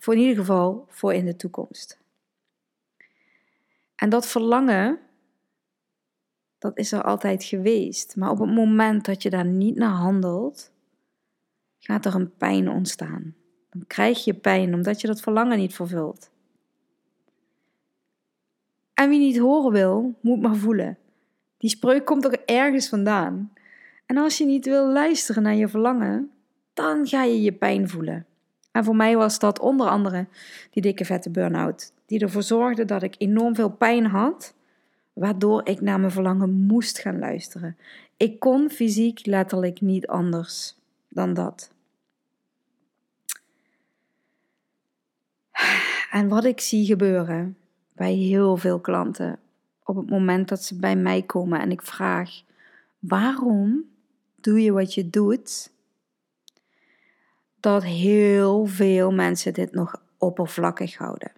voor 0.07 0.15
in 0.15 0.21
ieder 0.21 0.37
geval 0.37 0.87
voor 0.89 1.15
in 1.15 1.25
de 1.25 1.37
toekomst. 1.37 1.99
En 3.95 4.09
dat 4.09 4.27
verlangen, 4.27 4.99
dat 6.59 6.79
is 6.79 6.93
er 6.93 7.03
altijd 7.03 7.45
geweest. 7.45 8.17
Maar 8.17 8.31
op 8.31 8.39
het 8.39 8.51
moment 8.51 9.05
dat 9.05 9.23
je 9.23 9.31
daar 9.31 9.45
niet 9.45 9.77
naar 9.77 9.95
handelt, 9.95 10.73
gaat 11.79 12.05
er 12.05 12.15
een 12.15 12.37
pijn 12.37 12.69
ontstaan. 12.69 13.35
Dan 13.71 13.87
krijg 13.87 14.25
je 14.25 14.35
pijn 14.35 14.75
omdat 14.75 15.01
je 15.01 15.07
dat 15.07 15.21
verlangen 15.21 15.59
niet 15.59 15.75
vervult. 15.75 16.31
En 18.95 19.09
wie 19.09 19.19
niet 19.19 19.39
horen 19.39 19.73
wil, 19.73 20.19
moet 20.21 20.41
maar 20.41 20.57
voelen. 20.57 20.99
Die 21.57 21.71
spreuk 21.71 22.05
komt 22.05 22.25
er 22.25 22.45
ergens 22.45 22.89
vandaan. 22.89 23.53
En 24.07 24.17
als 24.17 24.39
je 24.39 24.45
niet 24.45 24.65
wil 24.65 24.93
luisteren 24.93 25.43
naar 25.43 25.55
je 25.55 25.69
verlangen, 25.69 26.31
dan 26.73 27.07
ga 27.07 27.25
je 27.25 27.43
je 27.43 27.53
pijn 27.53 27.89
voelen. 27.89 28.27
En 28.77 28.85
voor 28.85 28.97
mij 28.97 29.17
was 29.17 29.39
dat 29.39 29.59
onder 29.59 29.89
andere 29.89 30.27
die 30.71 30.83
dikke 30.83 31.05
vette 31.05 31.31
burn-out. 31.31 31.93
Die 32.07 32.21
ervoor 32.21 32.43
zorgde 32.43 32.85
dat 32.85 33.03
ik 33.03 33.15
enorm 33.19 33.55
veel 33.55 33.71
pijn 33.71 34.07
had. 34.07 34.55
Waardoor 35.13 35.69
ik 35.69 35.81
naar 35.81 36.01
mijn 36.01 36.13
verlangen 36.13 36.51
moest 36.51 36.99
gaan 36.99 37.19
luisteren. 37.19 37.77
Ik 38.17 38.41
kon 38.41 38.71
fysiek 38.71 39.27
letterlijk 39.27 39.81
niet 39.81 40.07
anders 40.07 40.77
dan 41.09 41.35
dat. 41.35 41.71
En 46.11 46.29
wat 46.29 46.45
ik 46.45 46.61
zie 46.61 46.87
gebeuren 46.87 47.57
bij 47.95 48.13
heel 48.13 48.57
veel 48.57 48.81
klanten 48.81 49.39
op 49.85 49.97
het 49.97 50.11
moment 50.11 50.49
dat 50.49 50.63
ze 50.63 50.79
bij 50.79 50.97
mij 50.97 51.23
komen 51.23 51.61
en 51.61 51.71
ik 51.71 51.83
vraag: 51.83 52.43
waarom 52.99 53.85
doe 54.41 54.63
je 54.63 54.73
wat 54.73 54.95
je 54.95 55.11
doet? 55.11 55.71
Dat 57.61 57.85
heel 57.85 58.67
veel 58.67 59.13
mensen 59.13 59.55
dit 59.55 59.73
nog 59.73 60.03
oppervlakkig 60.19 60.97
houden. 60.97 61.33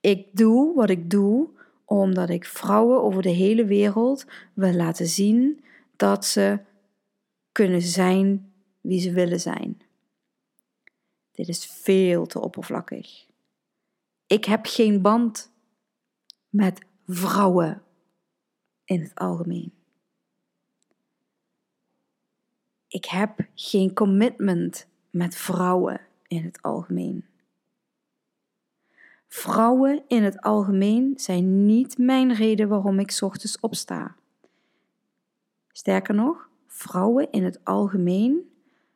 Ik 0.00 0.26
doe 0.32 0.74
wat 0.74 0.90
ik 0.90 1.10
doe 1.10 1.48
omdat 1.84 2.28
ik 2.28 2.44
vrouwen 2.44 3.02
over 3.02 3.22
de 3.22 3.28
hele 3.28 3.64
wereld 3.64 4.26
wil 4.54 4.72
laten 4.72 5.06
zien 5.06 5.64
dat 5.96 6.24
ze 6.24 6.58
kunnen 7.52 7.82
zijn 7.82 8.52
wie 8.80 9.00
ze 9.00 9.12
willen 9.12 9.40
zijn. 9.40 9.80
Dit 11.32 11.48
is 11.48 11.66
veel 11.66 12.26
te 12.26 12.40
oppervlakkig. 12.40 13.26
Ik 14.26 14.44
heb 14.44 14.66
geen 14.66 15.02
band 15.02 15.52
met 16.48 16.80
vrouwen 17.06 17.82
in 18.84 19.00
het 19.00 19.14
algemeen. 19.14 19.79
Ik 22.90 23.04
heb 23.04 23.38
geen 23.54 23.94
commitment 23.94 24.86
met 25.10 25.36
vrouwen 25.36 26.00
in 26.26 26.44
het 26.44 26.62
algemeen. 26.62 27.24
Vrouwen 29.28 30.02
in 30.08 30.22
het 30.22 30.40
algemeen 30.40 31.12
zijn 31.16 31.66
niet 31.66 31.98
mijn 31.98 32.34
reden 32.34 32.68
waarom 32.68 32.98
ik 32.98 33.18
ochtends 33.20 33.60
opsta. 33.60 34.14
Sterker 35.68 36.14
nog, 36.14 36.48
vrouwen 36.66 37.30
in 37.30 37.44
het 37.44 37.64
algemeen 37.64 38.50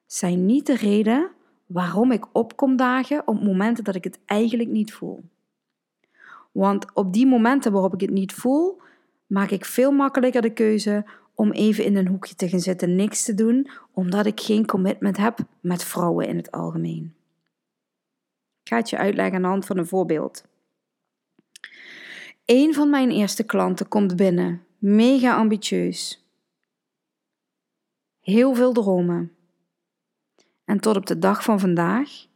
zijn 0.07 0.47
niet 0.47 0.67
de 0.67 0.77
reden 0.77 1.31
waarom 1.67 2.13
ik 2.13 2.27
opkom 2.33 2.77
dagen 2.77 3.27
op 3.27 3.43
momenten 3.43 3.85
dat 3.85 3.95
ik 3.95 4.05
het 4.05 4.19
eigenlijk 4.25 4.71
niet 4.71 4.93
voel. 4.93 5.25
Want 6.53 6.95
op 6.95 7.13
die 7.13 7.27
momenten 7.27 7.73
waarop 7.73 7.95
ik 7.95 8.01
het 8.01 8.11
niet 8.11 8.33
voel, 8.33 8.81
maak 9.27 9.51
ik 9.51 9.65
veel 9.65 9.93
makkelijker 9.93 10.43
de 10.43 10.53
keuze 10.53 11.05
om 11.35 11.53
even 11.53 11.85
in 11.85 11.97
een 11.97 12.09
hoekje 12.09 12.35
te 12.35 12.49
gaan 12.49 12.61
zitten, 12.61 12.97
niks 12.97 13.25
te 13.25 13.35
doen, 13.35 13.71
omdat 13.93 14.27
ik 14.27 14.41
geen 14.41 14.67
commitment 14.67 15.17
heb 15.17 15.39
met 15.61 15.85
vrouwen 15.85 16.29
in 16.29 16.37
het 16.37 16.51
algemeen. 16.51 17.15
Ik 18.63 18.69
ga 18.69 18.77
het 18.77 18.91
je 18.91 18.99
uitleggen 18.99 19.35
aan 19.35 19.43
de 19.43 19.49
hand 19.49 19.67
van 19.67 19.79
een 19.79 19.87
voorbeeld. 19.87 20.45
Een 22.45 22.75
van 22.75 22.91
mijn 22.91 23.11
eerste 23.11 23.45
klanten 23.45 23.89
komt 23.89 24.17
binnen, 24.17 24.65
mega 24.79 25.37
ambitieus. 25.37 26.25
Heel 28.21 28.55
veel 28.55 28.73
dromen. 28.73 29.33
En 30.65 30.81
tot 30.81 30.97
op 30.97 31.07
de 31.07 31.19
dag 31.19 31.45
van 31.45 31.61
vandaag, 31.61 32.27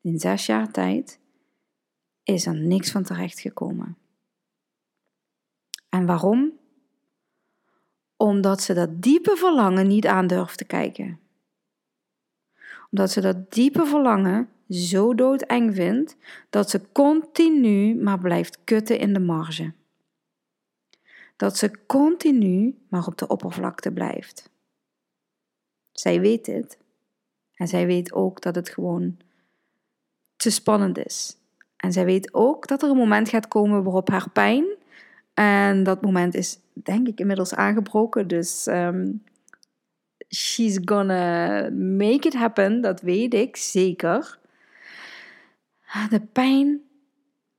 in 0.00 0.18
zes 0.18 0.46
jaar 0.46 0.70
tijd, 0.70 1.18
is 2.22 2.46
er 2.46 2.54
niks 2.54 2.90
van 2.90 3.02
terecht 3.02 3.40
gekomen. 3.40 3.96
En 5.88 6.06
waarom? 6.06 6.52
Omdat 8.16 8.62
ze 8.62 8.74
dat 8.74 9.02
diepe 9.02 9.36
verlangen 9.36 9.86
niet 9.86 10.06
aandurft 10.06 10.58
te 10.58 10.64
kijken. 10.64 11.20
Omdat 12.90 13.10
ze 13.10 13.20
dat 13.20 13.52
diepe 13.52 13.86
verlangen 13.86 14.48
zo 14.68 15.14
doodeng 15.14 15.74
vindt 15.74 16.16
dat 16.50 16.70
ze 16.70 16.80
continu 16.92 17.94
maar 17.94 18.18
blijft 18.18 18.58
kutten 18.64 18.98
in 18.98 19.12
de 19.12 19.20
marge. 19.20 19.72
Dat 21.36 21.56
ze 21.56 21.86
continu 21.86 22.78
maar 22.88 23.06
op 23.06 23.18
de 23.18 23.26
oppervlakte 23.26 23.92
blijft. 23.92 24.50
Zij 25.92 26.20
weet 26.20 26.44
dit. 26.44 26.78
En 27.54 27.68
zij 27.68 27.86
weet 27.86 28.12
ook 28.12 28.40
dat 28.42 28.54
het 28.54 28.68
gewoon 28.68 29.16
te 30.36 30.50
spannend 30.50 30.98
is. 30.98 31.36
En 31.76 31.92
zij 31.92 32.04
weet 32.04 32.34
ook 32.34 32.66
dat 32.66 32.82
er 32.82 32.90
een 32.90 32.96
moment 32.96 33.28
gaat 33.28 33.48
komen 33.48 33.82
waarop 33.82 34.08
haar 34.08 34.30
pijn, 34.30 34.66
en 35.34 35.82
dat 35.82 36.02
moment 36.02 36.34
is 36.34 36.58
denk 36.82 37.08
ik 37.08 37.20
inmiddels 37.20 37.54
aangebroken, 37.54 38.28
dus 38.28 38.66
um, 38.66 39.22
she's 40.28 40.78
gonna 40.84 41.70
make 41.70 42.26
it 42.26 42.34
happen, 42.34 42.80
dat 42.80 43.00
weet 43.00 43.34
ik 43.34 43.56
zeker. 43.56 44.38
De 46.08 46.20
pijn 46.20 46.80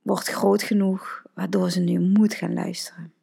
wordt 0.02 0.28
groot 0.28 0.64
genoeg 0.64 1.24
waardoor 1.34 1.70
ze 1.70 1.80
nu 1.80 2.00
moet 2.00 2.34
gaan 2.34 2.54
luisteren. 2.54 3.14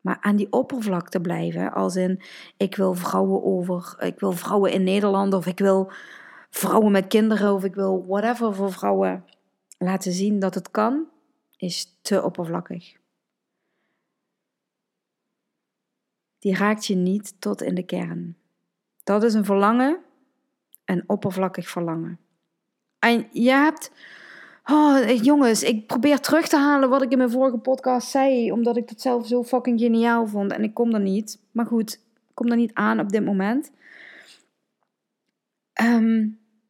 Maar 0.00 0.18
aan 0.20 0.36
die 0.36 0.52
oppervlakte 0.52 1.20
blijven, 1.20 1.72
als 1.72 1.96
in 1.96 2.20
ik 2.56 2.76
wil 2.76 2.94
vrouwen 2.94 3.44
over, 3.44 3.96
ik 3.98 4.20
wil 4.20 4.32
vrouwen 4.32 4.72
in 4.72 4.82
Nederland 4.82 5.34
of 5.34 5.46
ik 5.46 5.58
wil 5.58 5.92
vrouwen 6.50 6.92
met 6.92 7.06
kinderen 7.06 7.54
of 7.54 7.64
ik 7.64 7.74
wil 7.74 8.06
whatever 8.06 8.54
voor 8.54 8.72
vrouwen 8.72 9.24
laten 9.78 10.12
zien 10.12 10.38
dat 10.38 10.54
het 10.54 10.70
kan, 10.70 11.06
is 11.56 11.98
te 12.02 12.22
oppervlakkig. 12.22 12.97
Die 16.38 16.56
raakt 16.56 16.86
je 16.86 16.94
niet 16.94 17.40
tot 17.40 17.62
in 17.62 17.74
de 17.74 17.82
kern. 17.82 18.36
Dat 19.04 19.22
is 19.22 19.34
een 19.34 19.44
verlangen, 19.44 19.98
een 20.84 21.04
oppervlakkig 21.06 21.68
verlangen. 21.68 22.18
En 22.98 23.26
je 23.32 23.50
hebt. 23.50 23.92
Oh, 24.64 25.22
jongens, 25.22 25.62
ik 25.62 25.86
probeer 25.86 26.20
terug 26.20 26.48
te 26.48 26.56
halen 26.56 26.88
wat 26.88 27.02
ik 27.02 27.10
in 27.10 27.18
mijn 27.18 27.30
vorige 27.30 27.58
podcast 27.58 28.08
zei, 28.08 28.52
omdat 28.52 28.76
ik 28.76 28.88
dat 28.88 29.00
zelf 29.00 29.26
zo 29.26 29.42
fucking 29.42 29.80
geniaal 29.80 30.26
vond 30.26 30.52
en 30.52 30.62
ik 30.62 30.74
kom 30.74 30.94
er 30.94 31.00
niet. 31.00 31.40
Maar 31.50 31.66
goed, 31.66 31.92
ik 32.28 32.34
kom 32.34 32.50
er 32.50 32.56
niet 32.56 32.74
aan 32.74 33.00
op 33.00 33.08
dit 33.08 33.24
moment. 33.24 33.70
Ehm, 35.72 36.28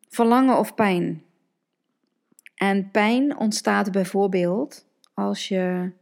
verlangen 0.09 0.59
of 0.59 0.75
pijn? 0.75 1.23
En 2.55 2.91
pijn 2.91 3.39
ontstaat 3.39 3.93
bijvoorbeeld 3.93 4.87
als 5.15 5.49
je 5.49 5.93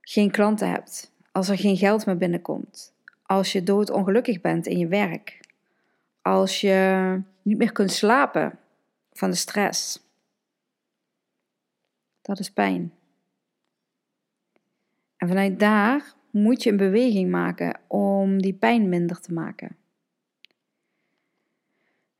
geen 0.00 0.30
klanten 0.30 0.70
hebt, 0.70 1.12
als 1.36 1.48
er 1.48 1.58
geen 1.58 1.76
geld 1.76 2.06
meer 2.06 2.16
binnenkomt, 2.16 2.94
als 3.22 3.52
je 3.52 3.62
doodongelukkig 3.62 4.40
bent 4.40 4.66
in 4.66 4.78
je 4.78 4.86
werk, 4.86 5.40
als 6.22 6.60
je 6.60 7.20
niet 7.42 7.58
meer 7.58 7.72
kunt 7.72 7.92
slapen 7.92 8.58
van 9.12 9.30
de 9.30 9.36
stress. 9.36 10.00
Dat 12.22 12.38
is 12.38 12.50
pijn. 12.50 12.92
En 15.16 15.28
vanuit 15.28 15.60
daar 15.60 16.14
moet 16.30 16.62
je 16.62 16.70
een 16.70 16.76
beweging 16.76 17.30
maken 17.30 17.80
om 17.86 18.42
die 18.42 18.54
pijn 18.54 18.88
minder 18.88 19.20
te 19.20 19.32
maken. 19.32 19.76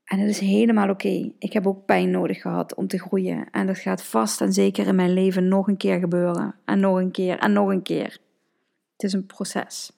En 0.05 0.19
het 0.19 0.29
is 0.29 0.39
helemaal 0.39 0.91
oké. 0.91 1.33
Ik 1.39 1.53
heb 1.53 1.67
ook 1.67 1.85
pijn 1.85 2.11
nodig 2.11 2.41
gehad 2.41 2.75
om 2.75 2.87
te 2.87 2.99
groeien. 2.99 3.51
En 3.51 3.67
dat 3.67 3.79
gaat 3.79 4.05
vast 4.05 4.41
en 4.41 4.53
zeker 4.53 4.87
in 4.87 4.95
mijn 4.95 5.13
leven 5.13 5.49
nog 5.49 5.69
een 5.69 5.77
keer 5.77 5.99
gebeuren. 5.99 6.55
En 6.65 6.81
nog 6.81 6.97
een 6.97 7.11
keer 7.11 7.39
en 7.39 7.53
nog 7.53 7.69
een 7.69 7.83
keer. 7.83 8.25
Het 8.97 9.03
is 9.03 9.13
een 9.13 9.27
proces. 9.27 9.93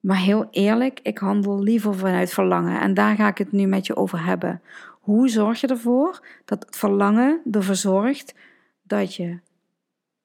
Maar 0.00 0.18
heel 0.18 0.48
eerlijk, 0.50 1.00
ik 1.02 1.18
handel 1.18 1.62
liever 1.62 1.94
vanuit 1.94 2.32
verlangen. 2.32 2.80
En 2.80 2.94
daar 2.94 3.16
ga 3.16 3.28
ik 3.28 3.38
het 3.38 3.52
nu 3.52 3.66
met 3.66 3.86
je 3.86 3.96
over 3.96 4.24
hebben. 4.24 4.62
Hoe 5.00 5.28
zorg 5.28 5.60
je 5.60 5.66
ervoor 5.66 6.26
dat 6.44 6.64
het 6.66 6.76
verlangen 6.76 7.40
ervoor 7.50 7.74
zorgt 7.74 8.34
dat 8.82 9.14
je 9.14 9.38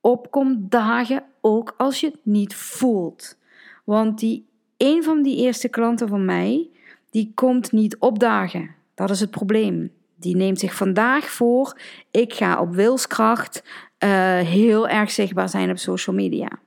opkomt 0.02 0.72
dagen 0.72 1.24
ook 1.42 1.74
als 1.78 2.00
je 2.00 2.08
het 2.08 2.20
niet 2.24 2.56
voelt? 2.56 3.38
Want 3.84 4.20
die, 4.20 4.48
een 4.78 5.04
van 5.04 5.22
die 5.22 5.38
eerste 5.38 5.68
klanten 5.68 6.08
van 6.08 6.26
mij, 6.26 6.70
die 7.10 7.32
komt 7.36 7.72
niet 7.72 7.98
opdagen. 7.98 8.76
Dat 8.94 9.10
is 9.10 9.20
het 9.20 9.32
probleem. 9.32 9.92
Die 10.20 10.36
neemt 10.36 10.60
zich 10.60 10.76
vandaag 10.76 11.30
voor, 11.30 11.80
ik 12.12 12.34
ga 12.34 12.62
op 12.62 12.74
wilskracht 12.74 13.64
uh, 13.64 14.10
heel 14.40 14.88
erg 14.88 15.12
zichtbaar 15.12 15.50
zijn 15.50 15.70
op 15.70 15.78
social 15.78 16.16
media. 16.16 16.60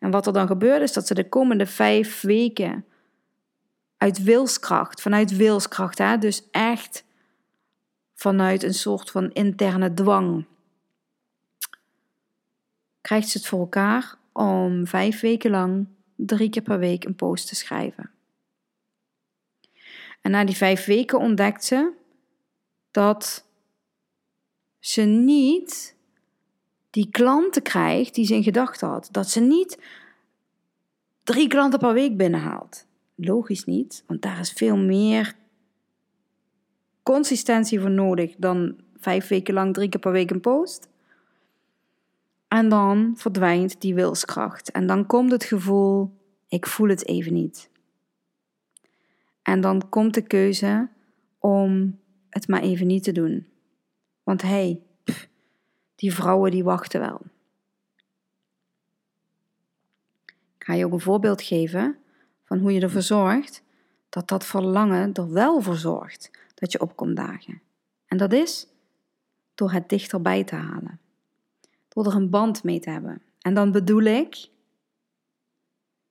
En 0.00 0.10
wat 0.10 0.26
er 0.26 0.32
dan 0.32 0.46
gebeurt 0.46 0.82
is 0.82 0.92
dat 0.92 1.06
ze 1.06 1.14
de 1.14 1.28
komende 1.28 1.66
vijf 1.66 2.20
weken 2.20 2.84
uit 3.96 4.22
wilskracht, 4.22 5.02
vanuit 5.02 5.36
wilskracht, 5.36 5.98
hè, 5.98 6.18
dus 6.18 6.48
echt 6.50 7.04
vanuit 8.14 8.62
een 8.62 8.74
soort 8.74 9.10
van 9.10 9.32
interne 9.32 9.94
dwang, 9.94 10.46
krijgt 13.00 13.28
ze 13.28 13.38
het 13.38 13.46
voor 13.46 13.60
elkaar 13.60 14.14
om 14.32 14.86
vijf 14.86 15.20
weken 15.20 15.50
lang 15.50 15.86
drie 16.16 16.50
keer 16.50 16.62
per 16.62 16.78
week 16.78 17.04
een 17.04 17.14
post 17.14 17.48
te 17.48 17.54
schrijven. 17.54 18.10
En 20.20 20.30
na 20.30 20.44
die 20.44 20.56
vijf 20.56 20.84
weken 20.84 21.18
ontdekt 21.18 21.64
ze 21.64 21.92
dat 22.94 23.44
ze 24.78 25.02
niet 25.02 25.96
die 26.90 27.10
klanten 27.10 27.62
krijgt 27.62 28.14
die 28.14 28.26
ze 28.26 28.34
in 28.34 28.42
gedachten 28.42 28.88
had. 28.88 29.08
Dat 29.10 29.28
ze 29.28 29.40
niet 29.40 29.78
drie 31.22 31.48
klanten 31.48 31.78
per 31.78 31.92
week 31.92 32.16
binnenhaalt. 32.16 32.86
Logisch 33.14 33.64
niet, 33.64 34.04
want 34.06 34.22
daar 34.22 34.40
is 34.40 34.52
veel 34.52 34.76
meer 34.76 35.36
consistentie 37.02 37.80
voor 37.80 37.90
nodig 37.90 38.34
dan 38.36 38.76
vijf 38.96 39.28
weken 39.28 39.54
lang 39.54 39.74
drie 39.74 39.88
keer 39.88 40.00
per 40.00 40.12
week 40.12 40.30
een 40.30 40.40
post. 40.40 40.88
En 42.48 42.68
dan 42.68 43.12
verdwijnt 43.16 43.80
die 43.80 43.94
wilskracht. 43.94 44.70
En 44.70 44.86
dan 44.86 45.06
komt 45.06 45.30
het 45.30 45.44
gevoel, 45.44 46.10
ik 46.48 46.66
voel 46.66 46.88
het 46.88 47.06
even 47.06 47.32
niet. 47.32 47.70
En 49.42 49.60
dan 49.60 49.88
komt 49.88 50.14
de 50.14 50.22
keuze 50.22 50.88
om 51.38 52.02
het 52.34 52.48
maar 52.48 52.62
even 52.62 52.86
niet 52.86 53.02
te 53.02 53.12
doen. 53.12 53.46
Want 54.22 54.42
hé, 54.42 54.48
hey, 54.48 54.80
die 55.94 56.14
vrouwen 56.14 56.50
die 56.50 56.64
wachten 56.64 57.00
wel. 57.00 57.20
Ik 60.56 60.64
ga 60.64 60.74
je 60.74 60.84
ook 60.84 60.92
een 60.92 61.00
voorbeeld 61.00 61.42
geven 61.42 61.98
van 62.44 62.58
hoe 62.58 62.72
je 62.72 62.80
ervoor 62.80 63.02
zorgt 63.02 63.62
dat 64.08 64.28
dat 64.28 64.46
verlangen 64.46 65.12
er 65.12 65.32
wel 65.32 65.60
voor 65.60 65.76
zorgt 65.76 66.30
dat 66.54 66.72
je 66.72 66.80
opkomt 66.80 67.16
dagen. 67.16 67.62
En 68.06 68.16
dat 68.16 68.32
is 68.32 68.66
door 69.54 69.72
het 69.72 69.88
dichterbij 69.88 70.44
te 70.44 70.54
halen. 70.54 71.00
Door 71.88 72.06
er 72.06 72.14
een 72.14 72.30
band 72.30 72.62
mee 72.62 72.80
te 72.80 72.90
hebben. 72.90 73.22
En 73.40 73.54
dan 73.54 73.72
bedoel 73.72 74.02
ik, 74.02 74.48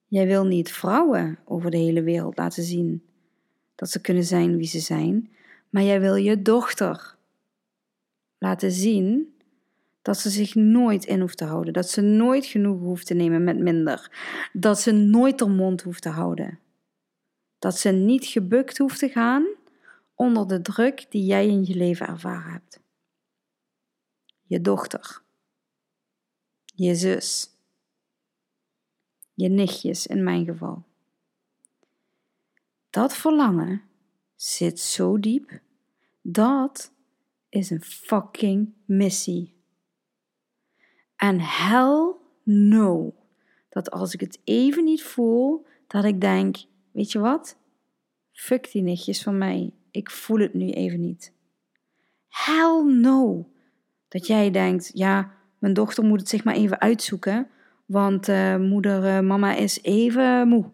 jij 0.06 0.26
wil 0.26 0.44
niet 0.44 0.72
vrouwen 0.72 1.38
over 1.44 1.70
de 1.70 1.76
hele 1.76 2.02
wereld 2.02 2.38
laten 2.38 2.62
zien 2.62 3.02
dat 3.74 3.90
ze 3.90 4.00
kunnen 4.00 4.24
zijn 4.24 4.56
wie 4.56 4.66
ze 4.66 4.80
zijn, 4.80 5.34
maar 5.74 5.82
jij 5.82 6.00
wil 6.00 6.14
je 6.14 6.42
dochter 6.42 7.16
laten 8.38 8.72
zien 8.72 9.36
dat 10.02 10.18
ze 10.18 10.30
zich 10.30 10.54
nooit 10.54 11.04
in 11.04 11.20
hoeft 11.20 11.36
te 11.36 11.44
houden, 11.44 11.72
dat 11.72 11.90
ze 11.90 12.00
nooit 12.00 12.46
genoeg 12.46 12.80
hoeft 12.80 13.06
te 13.06 13.14
nemen 13.14 13.44
met 13.44 13.58
minder, 13.58 14.10
dat 14.52 14.80
ze 14.80 14.92
nooit 14.92 15.40
haar 15.40 15.50
mond 15.50 15.82
hoeft 15.82 16.02
te 16.02 16.08
houden, 16.08 16.58
dat 17.58 17.78
ze 17.78 17.90
niet 17.90 18.24
gebukt 18.24 18.78
hoeft 18.78 18.98
te 18.98 19.08
gaan 19.08 19.46
onder 20.14 20.48
de 20.48 20.62
druk 20.62 21.06
die 21.08 21.24
jij 21.24 21.46
in 21.46 21.64
je 21.64 21.74
leven 21.74 22.06
ervaren 22.06 22.52
hebt. 22.52 22.80
Je 24.42 24.60
dochter, 24.60 25.22
je 26.64 26.94
zus, 26.94 27.50
je 29.32 29.48
nichtjes 29.48 30.06
in 30.06 30.22
mijn 30.22 30.44
geval. 30.44 30.82
Dat 32.90 33.16
verlangen 33.16 33.82
zit 34.44 34.80
zo 34.80 35.20
diep. 35.20 35.62
Dat 36.26 36.92
is 37.48 37.70
een 37.70 37.82
fucking 37.82 38.72
missie. 38.84 39.54
En 41.16 41.40
hell 41.40 42.14
no. 42.42 43.14
Dat 43.68 43.90
als 43.90 44.14
ik 44.14 44.20
het 44.20 44.40
even 44.44 44.84
niet 44.84 45.02
voel, 45.02 45.66
dat 45.86 46.04
ik 46.04 46.20
denk, 46.20 46.56
weet 46.90 47.12
je 47.12 47.18
wat? 47.18 47.56
Fuck 48.32 48.72
die 48.72 48.82
nichtjes 48.82 49.22
van 49.22 49.38
mij. 49.38 49.72
Ik 49.90 50.10
voel 50.10 50.38
het 50.38 50.54
nu 50.54 50.70
even 50.70 51.00
niet. 51.00 51.32
Hell 52.28 52.82
no. 52.82 53.50
Dat 54.08 54.26
jij 54.26 54.50
denkt, 54.50 54.90
ja, 54.94 55.34
mijn 55.58 55.74
dochter 55.74 56.04
moet 56.04 56.20
het 56.20 56.28
zich 56.28 56.44
maar 56.44 56.54
even 56.54 56.80
uitzoeken, 56.80 57.48
want 57.86 58.28
uh, 58.28 58.56
moeder, 58.56 59.04
uh, 59.04 59.20
mama 59.20 59.54
is 59.54 59.82
even 59.82 60.48
moe. 60.48 60.70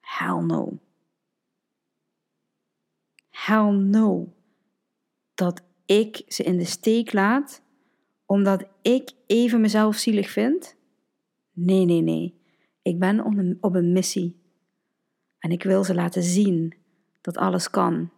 Hell 0.00 0.40
no. 0.40 0.78
Hell 3.44 3.70
no. 3.70 4.32
Dat 5.34 5.62
ik 5.84 6.22
ze 6.26 6.42
in 6.42 6.58
de 6.58 6.64
steek 6.64 7.12
laat 7.12 7.62
omdat 8.26 8.64
ik 8.82 9.10
even 9.26 9.60
mezelf 9.60 9.96
zielig 9.96 10.30
vind? 10.30 10.76
Nee, 11.52 11.84
nee, 11.84 12.00
nee. 12.00 12.40
Ik 12.82 12.98
ben 12.98 13.24
op 13.24 13.36
een, 13.36 13.58
op 13.60 13.74
een 13.74 13.92
missie. 13.92 14.36
En 15.38 15.50
ik 15.50 15.62
wil 15.62 15.84
ze 15.84 15.94
laten 15.94 16.22
zien 16.22 16.74
dat 17.20 17.36
alles 17.36 17.70
kan. 17.70 18.10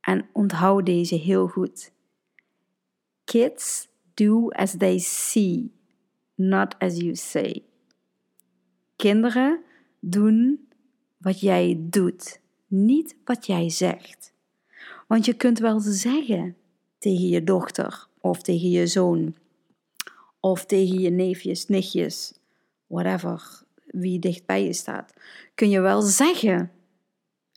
En 0.00 0.28
onthoud 0.32 0.86
deze 0.86 1.14
heel 1.14 1.46
goed. 1.46 1.92
Kids 3.24 3.88
do 4.14 4.48
as 4.48 4.76
they 4.76 4.98
see, 4.98 5.72
not 6.34 6.78
as 6.78 6.96
you 6.96 7.14
say. 7.14 7.62
Kinderen 8.96 9.62
doen 10.00 10.68
wat 11.16 11.40
jij 11.40 11.76
doet, 11.80 12.40
niet 12.70 13.16
wat 13.24 13.46
jij 13.46 13.70
zegt. 13.70 14.32
Want 15.06 15.24
je 15.24 15.34
kunt 15.34 15.58
wel 15.58 15.80
zeggen 15.80 16.56
tegen 16.98 17.28
je 17.28 17.44
dochter 17.44 18.06
of 18.20 18.42
tegen 18.42 18.70
je 18.70 18.86
zoon 18.86 19.34
of 20.40 20.66
tegen 20.66 21.00
je 21.00 21.10
neefjes, 21.10 21.66
nichtjes, 21.66 22.32
whatever, 22.86 23.62
wie 23.86 24.18
dichtbij 24.18 24.64
je 24.64 24.72
staat, 24.72 25.12
kun 25.54 25.70
je 25.70 25.80
wel 25.80 26.02
zeggen. 26.02 26.70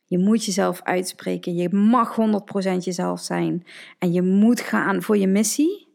Je 0.05 0.19
moet 0.19 0.45
jezelf 0.45 0.81
uitspreken. 0.81 1.55
Je 1.55 1.69
mag 1.69 2.15
100% 2.15 2.77
jezelf 2.83 3.19
zijn. 3.19 3.65
En 3.99 4.11
je 4.11 4.21
moet 4.21 4.61
gaan 4.61 5.01
voor 5.01 5.17
je 5.17 5.27
missie. 5.27 5.87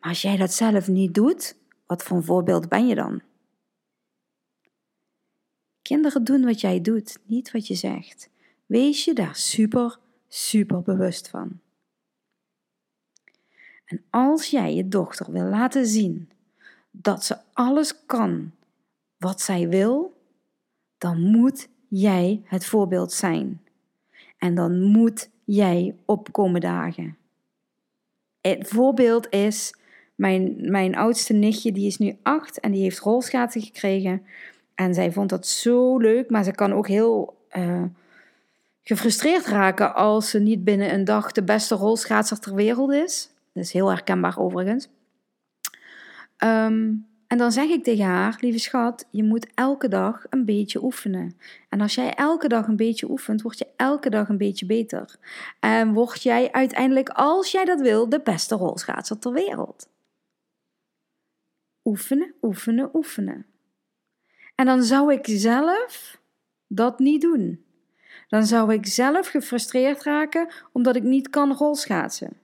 Maar 0.00 0.08
als 0.08 0.22
jij 0.22 0.36
dat 0.36 0.52
zelf 0.52 0.88
niet 0.88 1.14
doet, 1.14 1.56
wat 1.86 2.02
voor 2.02 2.16
een 2.16 2.24
voorbeeld 2.24 2.68
ben 2.68 2.86
je 2.86 2.94
dan? 2.94 3.20
Kinderen 5.86 6.24
doen 6.24 6.44
wat 6.44 6.60
jij 6.60 6.80
doet, 6.80 7.18
niet 7.24 7.50
wat 7.50 7.66
je 7.66 7.74
zegt. 7.74 8.30
Wees 8.66 9.04
je 9.04 9.12
daar 9.12 9.36
super, 9.36 9.98
super 10.28 10.82
bewust 10.82 11.28
van. 11.28 11.60
En 13.84 14.02
als 14.10 14.50
jij 14.50 14.74
je 14.74 14.88
dochter 14.88 15.32
wil 15.32 15.44
laten 15.44 15.86
zien 15.86 16.30
dat 16.90 17.24
ze 17.24 17.36
alles 17.52 18.06
kan 18.06 18.52
wat 19.16 19.40
zij 19.40 19.68
wil, 19.68 20.20
dan 20.98 21.20
moet 21.20 21.68
jij 21.88 22.42
het 22.44 22.66
voorbeeld 22.66 23.12
zijn. 23.12 23.62
En 24.38 24.54
dan 24.54 24.80
moet 24.82 25.30
jij 25.44 25.96
opkomen 26.04 26.60
dagen. 26.60 27.16
Het 28.40 28.68
voorbeeld 28.68 29.30
is 29.30 29.74
mijn, 30.14 30.70
mijn 30.70 30.96
oudste 30.96 31.32
nichtje, 31.32 31.72
die 31.72 31.86
is 31.86 31.98
nu 31.98 32.16
acht 32.22 32.60
en 32.60 32.72
die 32.72 32.82
heeft 32.82 32.98
rolschaatsen 32.98 33.62
gekregen. 33.62 34.22
En 34.76 34.94
zij 34.94 35.12
vond 35.12 35.28
dat 35.30 35.46
zo 35.46 35.98
leuk, 35.98 36.30
maar 36.30 36.44
ze 36.44 36.52
kan 36.52 36.72
ook 36.72 36.88
heel 36.88 37.36
uh, 37.56 37.82
gefrustreerd 38.82 39.46
raken 39.46 39.94
als 39.94 40.30
ze 40.30 40.38
niet 40.38 40.64
binnen 40.64 40.94
een 40.94 41.04
dag 41.04 41.32
de 41.32 41.42
beste 41.42 41.74
rolschaatser 41.74 42.38
ter 42.38 42.54
wereld 42.54 42.92
is. 42.92 43.30
Dat 43.52 43.64
is 43.64 43.72
heel 43.72 43.88
herkenbaar 43.88 44.38
overigens. 44.38 44.88
Um, 46.44 47.06
en 47.26 47.38
dan 47.38 47.52
zeg 47.52 47.68
ik 47.68 47.84
tegen 47.84 48.04
haar, 48.04 48.36
lieve 48.40 48.58
schat, 48.58 49.06
je 49.10 49.24
moet 49.24 49.46
elke 49.54 49.88
dag 49.88 50.24
een 50.30 50.44
beetje 50.44 50.82
oefenen. 50.82 51.36
En 51.68 51.80
als 51.80 51.94
jij 51.94 52.14
elke 52.14 52.48
dag 52.48 52.66
een 52.66 52.76
beetje 52.76 53.10
oefent, 53.10 53.42
word 53.42 53.58
je 53.58 53.66
elke 53.76 54.10
dag 54.10 54.28
een 54.28 54.38
beetje 54.38 54.66
beter. 54.66 55.16
En 55.60 55.92
word 55.92 56.22
jij 56.22 56.52
uiteindelijk, 56.52 57.08
als 57.08 57.50
jij 57.50 57.64
dat 57.64 57.80
wil, 57.80 58.08
de 58.08 58.20
beste 58.20 58.54
rolschaatser 58.54 59.18
ter 59.18 59.32
wereld. 59.32 59.88
Oefenen, 61.84 62.34
oefenen, 62.42 62.90
oefenen. 62.94 63.46
En 64.56 64.66
dan 64.66 64.82
zou 64.82 65.12
ik 65.12 65.26
zelf 65.28 66.20
dat 66.66 66.98
niet 66.98 67.20
doen. 67.20 67.64
Dan 68.28 68.46
zou 68.46 68.72
ik 68.72 68.86
zelf 68.86 69.28
gefrustreerd 69.28 70.02
raken 70.02 70.52
omdat 70.72 70.96
ik 70.96 71.02
niet 71.02 71.30
kan 71.30 71.52
rolschaatsen. 71.52 72.40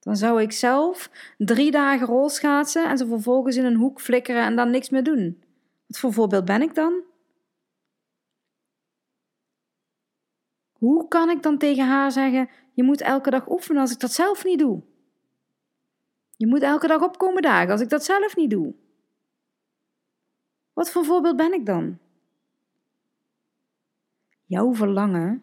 Dan 0.00 0.16
zou 0.16 0.42
ik 0.42 0.52
zelf 0.52 1.10
drie 1.38 1.70
dagen 1.70 2.06
rolschaatsen 2.06 2.88
en 2.88 2.98
ze 2.98 3.06
vervolgens 3.06 3.56
in 3.56 3.64
een 3.64 3.76
hoek 3.76 4.00
flikkeren 4.00 4.42
en 4.42 4.56
dan 4.56 4.70
niks 4.70 4.90
meer 4.90 5.02
doen. 5.02 5.42
Wat 5.86 5.98
voor 5.98 6.12
voorbeeld 6.12 6.44
ben 6.44 6.62
ik 6.62 6.74
dan? 6.74 7.02
Hoe 10.72 11.08
kan 11.08 11.30
ik 11.30 11.42
dan 11.42 11.58
tegen 11.58 11.86
haar 11.86 12.12
zeggen: 12.12 12.48
Je 12.72 12.82
moet 12.82 13.00
elke 13.00 13.30
dag 13.30 13.50
oefenen 13.50 13.80
als 13.80 13.92
ik 13.92 14.00
dat 14.00 14.12
zelf 14.12 14.44
niet 14.44 14.58
doe? 14.58 14.82
Je 16.36 16.46
moet 16.46 16.62
elke 16.62 16.86
dag 16.86 17.02
opkomen 17.02 17.42
dagen 17.42 17.70
als 17.70 17.80
ik 17.80 17.88
dat 17.88 18.04
zelf 18.04 18.36
niet 18.36 18.50
doe. 18.50 18.74
Wat 20.72 20.90
voor 20.90 21.04
voorbeeld 21.04 21.36
ben 21.36 21.52
ik 21.52 21.66
dan? 21.66 21.98
Jouw 24.44 24.74
verlangen 24.74 25.42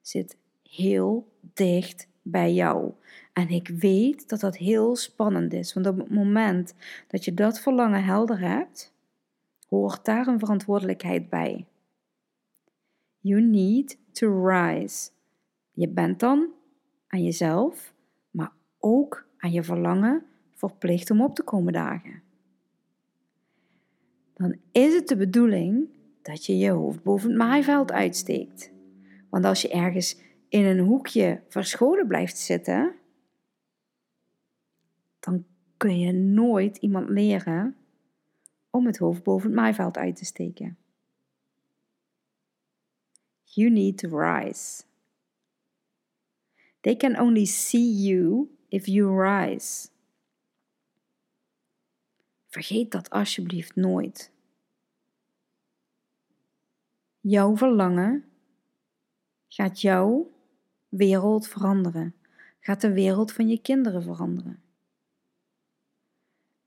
zit 0.00 0.36
heel 0.62 1.32
dicht 1.40 2.08
bij 2.22 2.52
jou. 2.52 2.92
En 3.32 3.48
ik 3.48 3.68
weet 3.68 4.28
dat 4.28 4.40
dat 4.40 4.56
heel 4.56 4.96
spannend 4.96 5.52
is, 5.52 5.72
want 5.72 5.86
op 5.86 5.98
het 5.98 6.10
moment 6.10 6.74
dat 7.08 7.24
je 7.24 7.34
dat 7.34 7.60
verlangen 7.60 8.04
helder 8.04 8.40
hebt, 8.40 8.92
hoort 9.68 10.04
daar 10.04 10.26
een 10.26 10.38
verantwoordelijkheid 10.38 11.28
bij. 11.28 11.66
You 13.18 13.42
need 13.42 13.98
to 14.12 14.46
rise. 14.48 15.10
Je 15.72 15.88
bent 15.88 16.20
dan 16.20 16.52
aan 17.08 17.22
jezelf, 17.22 17.94
maar 18.30 18.52
ook 18.78 19.26
aan 19.38 19.52
je 19.52 19.62
verlangen 19.62 20.26
verplicht 20.54 21.10
om 21.10 21.22
op 21.22 21.34
te 21.34 21.42
komen 21.42 21.72
dagen. 21.72 22.22
Dan 24.34 24.56
is 24.72 24.94
het 24.94 25.08
de 25.08 25.16
bedoeling 25.16 25.88
dat 26.22 26.46
je 26.46 26.58
je 26.58 26.70
hoofd 26.70 27.02
boven 27.02 27.28
het 27.28 27.38
maaiveld 27.38 27.92
uitsteekt. 27.92 28.72
Want 29.30 29.44
als 29.44 29.62
je 29.62 29.68
ergens 29.68 30.18
in 30.48 30.64
een 30.64 30.78
hoekje 30.78 31.42
verscholen 31.48 32.06
blijft 32.06 32.38
zitten, 32.38 32.94
dan 35.20 35.44
kun 35.76 35.98
je 35.98 36.12
nooit 36.12 36.76
iemand 36.76 37.08
leren 37.08 37.76
om 38.70 38.86
het 38.86 38.98
hoofd 38.98 39.22
boven 39.22 39.46
het 39.46 39.58
maaiveld 39.58 39.96
uit 39.96 40.16
te 40.16 40.24
steken. 40.24 40.76
You 43.42 43.70
need 43.70 43.98
to 43.98 44.18
rise. 44.18 44.82
They 46.80 46.96
can 46.96 47.20
only 47.20 47.44
see 47.44 48.02
you 48.02 48.48
if 48.68 48.86
you 48.86 49.22
rise. 49.22 49.88
Vergeet 52.54 52.90
dat 52.90 53.10
alsjeblieft 53.10 53.76
nooit. 53.76 54.32
Jouw 57.20 57.56
verlangen 57.56 58.24
gaat 59.48 59.80
jouw 59.80 60.30
wereld 60.88 61.48
veranderen. 61.48 62.14
Gaat 62.60 62.80
de 62.80 62.92
wereld 62.92 63.32
van 63.32 63.48
je 63.48 63.58
kinderen 63.58 64.02
veranderen. 64.02 64.62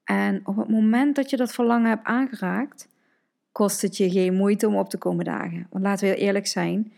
En 0.04 0.48
op 0.48 0.56
het 0.58 0.70
moment 0.70 1.16
dat 1.16 1.30
je 1.30 1.38
dat 1.38 1.54
verlangen 1.54 1.90
hebt 1.90 2.06
aangeraakt, 2.06 2.88
kost 3.52 3.82
het 3.82 3.98
je 3.98 4.10
geen 4.10 4.34
moeite 4.34 4.68
om 4.68 4.76
op 4.76 4.90
te 4.90 4.98
komen 4.98 5.26
dagen. 5.26 5.68
Want 5.70 5.84
laten 5.84 6.08
we 6.08 6.14
heel 6.14 6.26
eerlijk 6.26 6.48
zijn. 6.48 6.94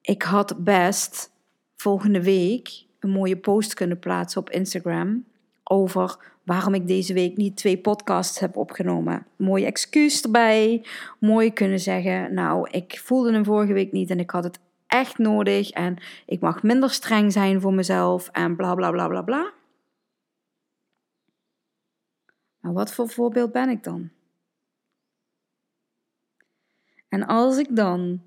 Ik 0.00 0.22
had 0.22 0.64
best 0.64 1.30
volgende 1.74 2.22
week 2.22 2.84
een 2.98 3.10
mooie 3.10 3.36
post 3.36 3.74
kunnen 3.74 3.98
plaatsen 3.98 4.40
op 4.40 4.50
Instagram 4.50 5.24
over 5.62 6.36
waarom 6.48 6.74
ik 6.74 6.86
deze 6.86 7.12
week 7.12 7.36
niet 7.36 7.56
twee 7.56 7.78
podcasts 7.78 8.38
heb 8.38 8.56
opgenomen. 8.56 9.26
Mooi 9.36 9.64
excuus 9.64 10.22
erbij. 10.22 10.86
Mooi 11.20 11.52
kunnen 11.52 11.80
zeggen, 11.80 12.34
nou, 12.34 12.70
ik 12.70 13.00
voelde 13.04 13.32
hem 13.32 13.44
vorige 13.44 13.72
week 13.72 13.92
niet 13.92 14.10
en 14.10 14.18
ik 14.18 14.30
had 14.30 14.44
het 14.44 14.58
echt 14.86 15.18
nodig 15.18 15.70
en 15.70 15.96
ik 16.26 16.40
mag 16.40 16.62
minder 16.62 16.90
streng 16.90 17.32
zijn 17.32 17.60
voor 17.60 17.74
mezelf 17.74 18.28
en 18.28 18.56
bla 18.56 18.74
bla 18.74 18.90
bla 18.90 19.08
bla 19.08 19.22
bla. 19.22 19.52
Maar 22.60 22.72
wat 22.72 22.92
voor 22.92 23.08
voorbeeld 23.08 23.52
ben 23.52 23.68
ik 23.68 23.84
dan? 23.84 24.10
En 27.08 27.26
als 27.26 27.58
ik 27.58 27.76
dan 27.76 28.22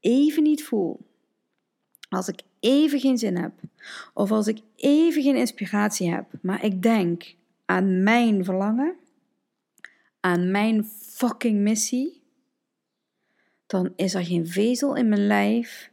even 0.00 0.42
niet 0.42 0.64
voel, 0.64 1.00
als 2.08 2.28
ik 2.28 2.40
even 2.60 3.00
geen 3.00 3.18
zin 3.18 3.36
heb, 3.36 3.52
of 4.14 4.30
als 4.30 4.46
ik 4.46 4.58
even 4.76 5.22
geen 5.22 5.36
inspiratie 5.36 6.10
heb, 6.10 6.26
maar 6.42 6.64
ik 6.64 6.82
denk 6.82 7.36
aan 7.70 8.02
mijn 8.02 8.44
verlangen, 8.44 8.96
aan 10.20 10.50
mijn 10.50 10.84
fucking 10.84 11.60
missie, 11.60 12.22
dan 13.66 13.92
is 13.96 14.14
er 14.14 14.24
geen 14.24 14.46
vezel 14.46 14.96
in 14.96 15.08
mijn 15.08 15.26
lijf 15.26 15.90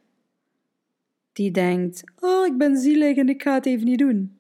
die 1.32 1.52
denkt: 1.52 2.04
Oh, 2.20 2.46
ik 2.46 2.58
ben 2.58 2.78
zielig 2.78 3.18
en 3.18 3.30
ik 3.30 3.42
ga 3.42 3.54
het 3.54 3.66
even 3.66 3.86
niet 3.86 4.00
doen. 4.00 4.38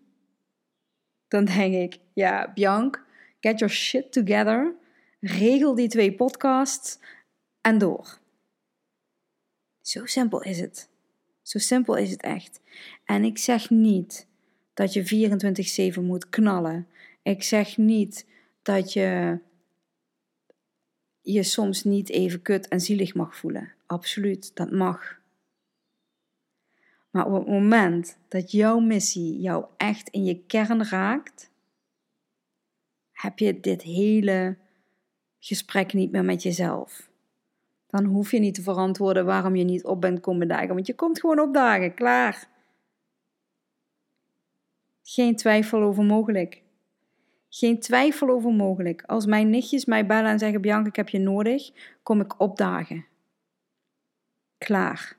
Dan 1.27 1.45
denk 1.45 1.73
ik: 1.73 1.99
Ja, 2.13 2.51
Bianc, 2.53 3.03
get 3.39 3.59
your 3.59 3.73
shit 3.73 4.11
together. 4.11 4.75
Regel 5.19 5.75
die 5.75 5.87
twee 5.87 6.13
podcasts 6.13 6.99
en 7.61 7.77
door. 7.77 8.19
Zo 9.81 10.05
simpel 10.05 10.41
is 10.41 10.59
het. 10.59 10.89
Zo 11.41 11.59
simpel 11.59 11.95
is 11.95 12.11
het 12.11 12.21
echt. 12.21 12.61
En 13.05 13.23
ik 13.23 13.37
zeg 13.37 13.69
niet 13.69 14.27
dat 14.73 14.93
je 14.93 15.93
24/7 15.95 16.01
moet 16.01 16.29
knallen. 16.29 16.87
Ik 17.25 17.43
zeg 17.43 17.77
niet 17.77 18.27
dat 18.61 18.93
je 18.93 19.39
je 21.21 21.43
soms 21.43 21.83
niet 21.83 22.09
even 22.09 22.41
kut 22.41 22.67
en 22.67 22.81
zielig 22.81 23.13
mag 23.15 23.35
voelen. 23.35 23.73
Absoluut, 23.85 24.55
dat 24.55 24.71
mag. 24.71 25.19
Maar 27.09 27.25
op 27.25 27.33
het 27.33 27.47
moment 27.47 28.17
dat 28.27 28.51
jouw 28.51 28.79
missie 28.79 29.39
jou 29.39 29.65
echt 29.77 30.09
in 30.09 30.23
je 30.23 30.45
kern 30.45 30.83
raakt, 30.83 31.51
heb 33.11 33.39
je 33.39 33.59
dit 33.59 33.81
hele 33.81 34.57
gesprek 35.39 35.93
niet 35.93 36.11
meer 36.11 36.25
met 36.25 36.43
jezelf. 36.43 37.09
Dan 37.87 38.05
hoef 38.05 38.31
je 38.31 38.39
niet 38.39 38.55
te 38.55 38.61
verantwoorden 38.61 39.25
waarom 39.25 39.55
je 39.55 39.63
niet 39.63 39.85
op 39.85 40.01
bent 40.01 40.19
komen 40.19 40.47
dagen, 40.47 40.73
want 40.73 40.87
je 40.87 40.95
komt 40.95 41.19
gewoon 41.19 41.39
opdagen, 41.39 41.93
klaar. 41.93 42.47
Geen 45.03 45.35
twijfel 45.35 45.81
over 45.81 46.03
mogelijk. 46.03 46.63
Geen 47.57 47.79
twijfel 47.79 48.29
over 48.29 48.51
mogelijk. 48.51 49.03
Als 49.03 49.25
mijn 49.25 49.49
nichtjes 49.49 49.85
mij 49.85 50.05
bellen 50.05 50.31
en 50.31 50.39
zeggen: 50.39 50.61
Bianca, 50.61 50.89
ik 50.89 50.95
heb 50.95 51.09
je 51.09 51.19
nodig, 51.19 51.71
kom 52.03 52.21
ik 52.21 52.39
opdagen. 52.39 53.05
Klaar. 54.57 55.17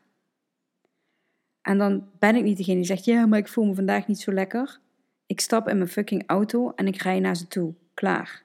En 1.62 1.78
dan 1.78 2.08
ben 2.18 2.36
ik 2.36 2.42
niet 2.42 2.56
degene 2.56 2.76
die 2.76 2.84
zegt: 2.84 3.04
Ja, 3.04 3.26
maar 3.26 3.38
ik 3.38 3.48
voel 3.48 3.64
me 3.64 3.74
vandaag 3.74 4.06
niet 4.06 4.20
zo 4.20 4.32
lekker. 4.32 4.80
Ik 5.26 5.40
stap 5.40 5.68
in 5.68 5.76
mijn 5.76 5.88
fucking 5.88 6.22
auto 6.26 6.72
en 6.74 6.86
ik 6.86 6.96
rij 6.96 7.20
naar 7.20 7.36
ze 7.36 7.46
toe. 7.46 7.74
Klaar. 7.94 8.44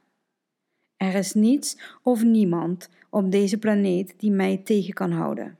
Er 0.97 1.15
is 1.15 1.34
niets 1.34 1.97
of 2.04 2.23
niemand 2.23 2.89
op 3.10 3.32
deze 3.32 3.58
planeet 3.58 4.13
die 4.17 4.32
mij 4.32 4.58
tegen 4.58 4.93
kan 4.93 5.12
houden. 5.12 5.58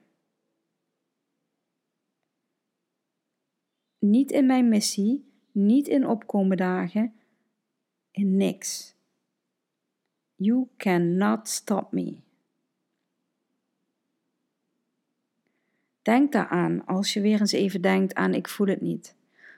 Niet 4.00 4.32
in 4.32 4.46
mijn 4.46 4.70
missie, 4.70 5.26
niet 5.52 5.88
in 5.88 6.08
opkomen 6.08 6.58
dagen, 6.58 7.16
in 8.12 8.38
niks. 8.38 8.94
You 10.36 10.68
cannot 10.78 11.48
stop 11.48 11.92
me. 11.92 12.16
Denk 16.02 16.32
daaraan 16.32 16.86
als 16.86 17.14
je 17.14 17.22
weer 17.22 17.40
eens 17.40 17.52
even 17.52 17.82
denkt 17.82 18.16
aan 18.16 18.34
ik 18.34 18.48
voel 18.48 18.68
het 18.68 18.82
niet. 18.82 19.16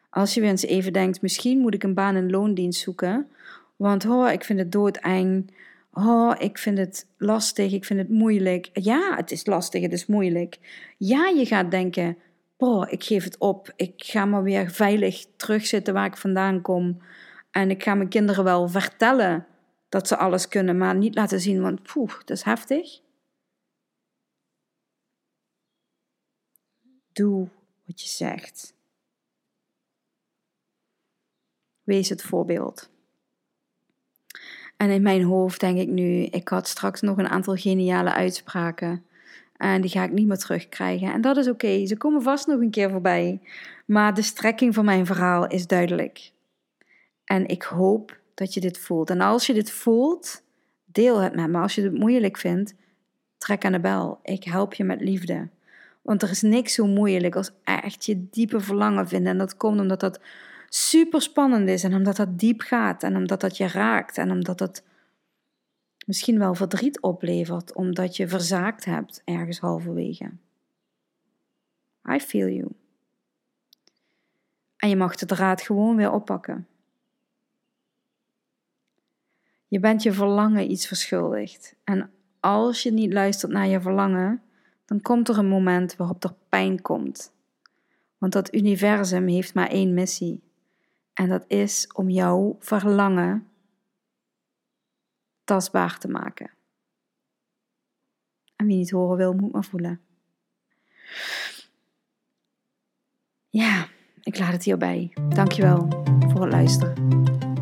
Als 0.09 0.33
je 0.33 0.41
weer 0.41 0.49
eens 0.49 0.65
even 0.65 0.93
denkt, 0.93 1.21
misschien 1.21 1.59
moet 1.59 1.73
ik 1.73 1.83
een 1.83 1.93
baan 1.93 2.15
in 2.15 2.31
loondienst 2.31 2.81
zoeken, 2.81 3.27
want 3.75 4.05
oh, 4.05 4.31
ik 4.31 4.43
vind 4.43 4.59
het 4.59 4.71
doodeng. 4.71 5.51
Oh, 5.93 6.35
ik 6.37 6.57
vind 6.57 6.77
het 6.77 7.07
lastig, 7.17 7.71
ik 7.71 7.85
vind 7.85 7.99
het 7.99 8.09
moeilijk. 8.09 8.69
Ja, 8.73 9.15
het 9.15 9.31
is 9.31 9.45
lastig, 9.45 9.81
het 9.81 9.93
is 9.93 10.05
moeilijk. 10.05 10.59
Ja, 10.97 11.27
je 11.27 11.45
gaat 11.45 11.71
denken, 11.71 12.17
boh, 12.57 12.91
ik 12.91 13.03
geef 13.03 13.23
het 13.23 13.37
op. 13.37 13.73
Ik 13.75 13.93
ga 13.95 14.25
maar 14.25 14.43
weer 14.43 14.71
veilig 14.71 15.25
terugzitten 15.35 15.93
waar 15.93 16.05
ik 16.05 16.17
vandaan 16.17 16.61
kom. 16.61 17.01
En 17.53 17.69
ik 17.69 17.83
ga 17.83 17.93
mijn 17.93 18.09
kinderen 18.09 18.43
wel 18.43 18.69
vertellen 18.69 19.45
dat 19.89 20.07
ze 20.07 20.17
alles 20.17 20.47
kunnen, 20.47 20.77
maar 20.77 20.95
niet 20.95 21.15
laten 21.15 21.39
zien, 21.39 21.61
want 21.61 21.83
poeh, 21.83 22.09
dat 22.17 22.29
is 22.29 22.43
heftig. 22.43 23.01
Doe 27.11 27.49
wat 27.85 28.01
je 28.01 28.07
zegt. 28.07 28.73
Wees 31.83 32.09
het 32.09 32.21
voorbeeld. 32.21 32.89
En 34.77 34.89
in 34.89 35.01
mijn 35.01 35.23
hoofd 35.23 35.59
denk 35.59 35.77
ik 35.77 35.87
nu, 35.87 36.23
ik 36.23 36.47
had 36.47 36.67
straks 36.67 37.01
nog 37.01 37.17
een 37.17 37.27
aantal 37.27 37.55
geniale 37.55 38.13
uitspraken. 38.13 39.05
En 39.57 39.81
die 39.81 39.89
ga 39.91 40.03
ik 40.03 40.11
niet 40.11 40.27
meer 40.27 40.37
terugkrijgen. 40.37 41.13
En 41.13 41.21
dat 41.21 41.37
is 41.37 41.47
oké, 41.47 41.85
ze 41.85 41.97
komen 41.97 42.21
vast 42.21 42.47
nog 42.47 42.59
een 42.59 42.71
keer 42.71 42.89
voorbij. 42.89 43.41
Maar 43.85 44.13
de 44.13 44.21
strekking 44.21 44.73
van 44.73 44.85
mijn 44.85 45.05
verhaal 45.05 45.47
is 45.47 45.67
duidelijk. 45.67 46.32
En 47.25 47.47
ik 47.47 47.63
hoop 47.63 48.19
dat 48.33 48.53
je 48.53 48.59
dit 48.59 48.77
voelt. 48.77 49.09
En 49.09 49.21
als 49.21 49.45
je 49.45 49.53
dit 49.53 49.71
voelt, 49.71 50.43
deel 50.85 51.19
het 51.19 51.35
met 51.35 51.49
me. 51.49 51.59
Als 51.59 51.75
je 51.75 51.81
het 51.81 51.97
moeilijk 51.97 52.37
vindt, 52.37 52.73
trek 53.37 53.65
aan 53.65 53.71
de 53.71 53.79
bel. 53.79 54.19
Ik 54.23 54.43
help 54.43 54.73
je 54.73 54.83
met 54.83 55.01
liefde. 55.01 55.49
Want 56.01 56.21
er 56.21 56.29
is 56.29 56.41
niks 56.41 56.73
zo 56.73 56.87
moeilijk 56.87 57.35
als 57.35 57.51
echt 57.63 58.05
je 58.05 58.27
diepe 58.29 58.59
verlangen 58.59 59.07
vinden. 59.07 59.31
En 59.31 59.37
dat 59.37 59.57
komt 59.57 59.79
omdat 59.79 59.99
dat 59.99 60.19
super 60.69 61.21
spannend 61.21 61.69
is 61.69 61.83
en 61.83 61.93
omdat 61.93 62.15
dat 62.15 62.39
diep 62.39 62.61
gaat 62.61 63.03
en 63.03 63.15
omdat 63.15 63.41
dat 63.41 63.57
je 63.57 63.67
raakt 63.67 64.17
en 64.17 64.31
omdat 64.31 64.57
dat 64.57 64.83
misschien 66.05 66.39
wel 66.39 66.55
verdriet 66.55 67.01
oplevert 67.01 67.73
omdat 67.73 68.15
je 68.15 68.27
verzaakt 68.27 68.85
hebt 68.85 69.21
ergens 69.25 69.59
halverwege. 69.59 70.31
I 72.09 72.19
feel 72.19 72.47
you. 72.47 72.67
En 74.77 74.89
je 74.89 74.95
mag 74.95 75.15
de 75.15 75.25
draad 75.25 75.61
gewoon 75.61 75.95
weer 75.95 76.11
oppakken. 76.11 76.67
Je 79.73 79.79
bent 79.79 80.03
je 80.03 80.13
verlangen 80.13 80.71
iets 80.71 80.87
verschuldigd. 80.87 81.75
En 81.83 82.11
als 82.39 82.83
je 82.83 82.91
niet 82.91 83.13
luistert 83.13 83.51
naar 83.51 83.67
je 83.67 83.81
verlangen, 83.81 84.41
dan 84.85 85.01
komt 85.01 85.29
er 85.29 85.37
een 85.37 85.47
moment 85.47 85.95
waarop 85.95 86.23
er 86.23 86.35
pijn 86.49 86.81
komt. 86.81 87.33
Want 88.17 88.33
dat 88.33 88.53
universum 88.53 89.27
heeft 89.27 89.53
maar 89.53 89.67
één 89.67 89.93
missie. 89.93 90.43
En 91.13 91.29
dat 91.29 91.45
is 91.47 91.87
om 91.93 92.09
jouw 92.09 92.55
verlangen 92.59 93.47
tastbaar 95.43 95.97
te 95.97 96.07
maken. 96.07 96.51
En 98.55 98.65
wie 98.65 98.77
niet 98.77 98.91
horen 98.91 99.17
wil, 99.17 99.33
moet 99.33 99.51
maar 99.51 99.65
voelen. 99.65 100.01
Ja, 103.49 103.87
ik 104.21 104.39
laat 104.39 104.51
het 104.51 104.63
hierbij. 104.63 105.13
Dankjewel 105.29 105.87
voor 106.19 106.41
het 106.41 106.51
luisteren. 106.51 107.52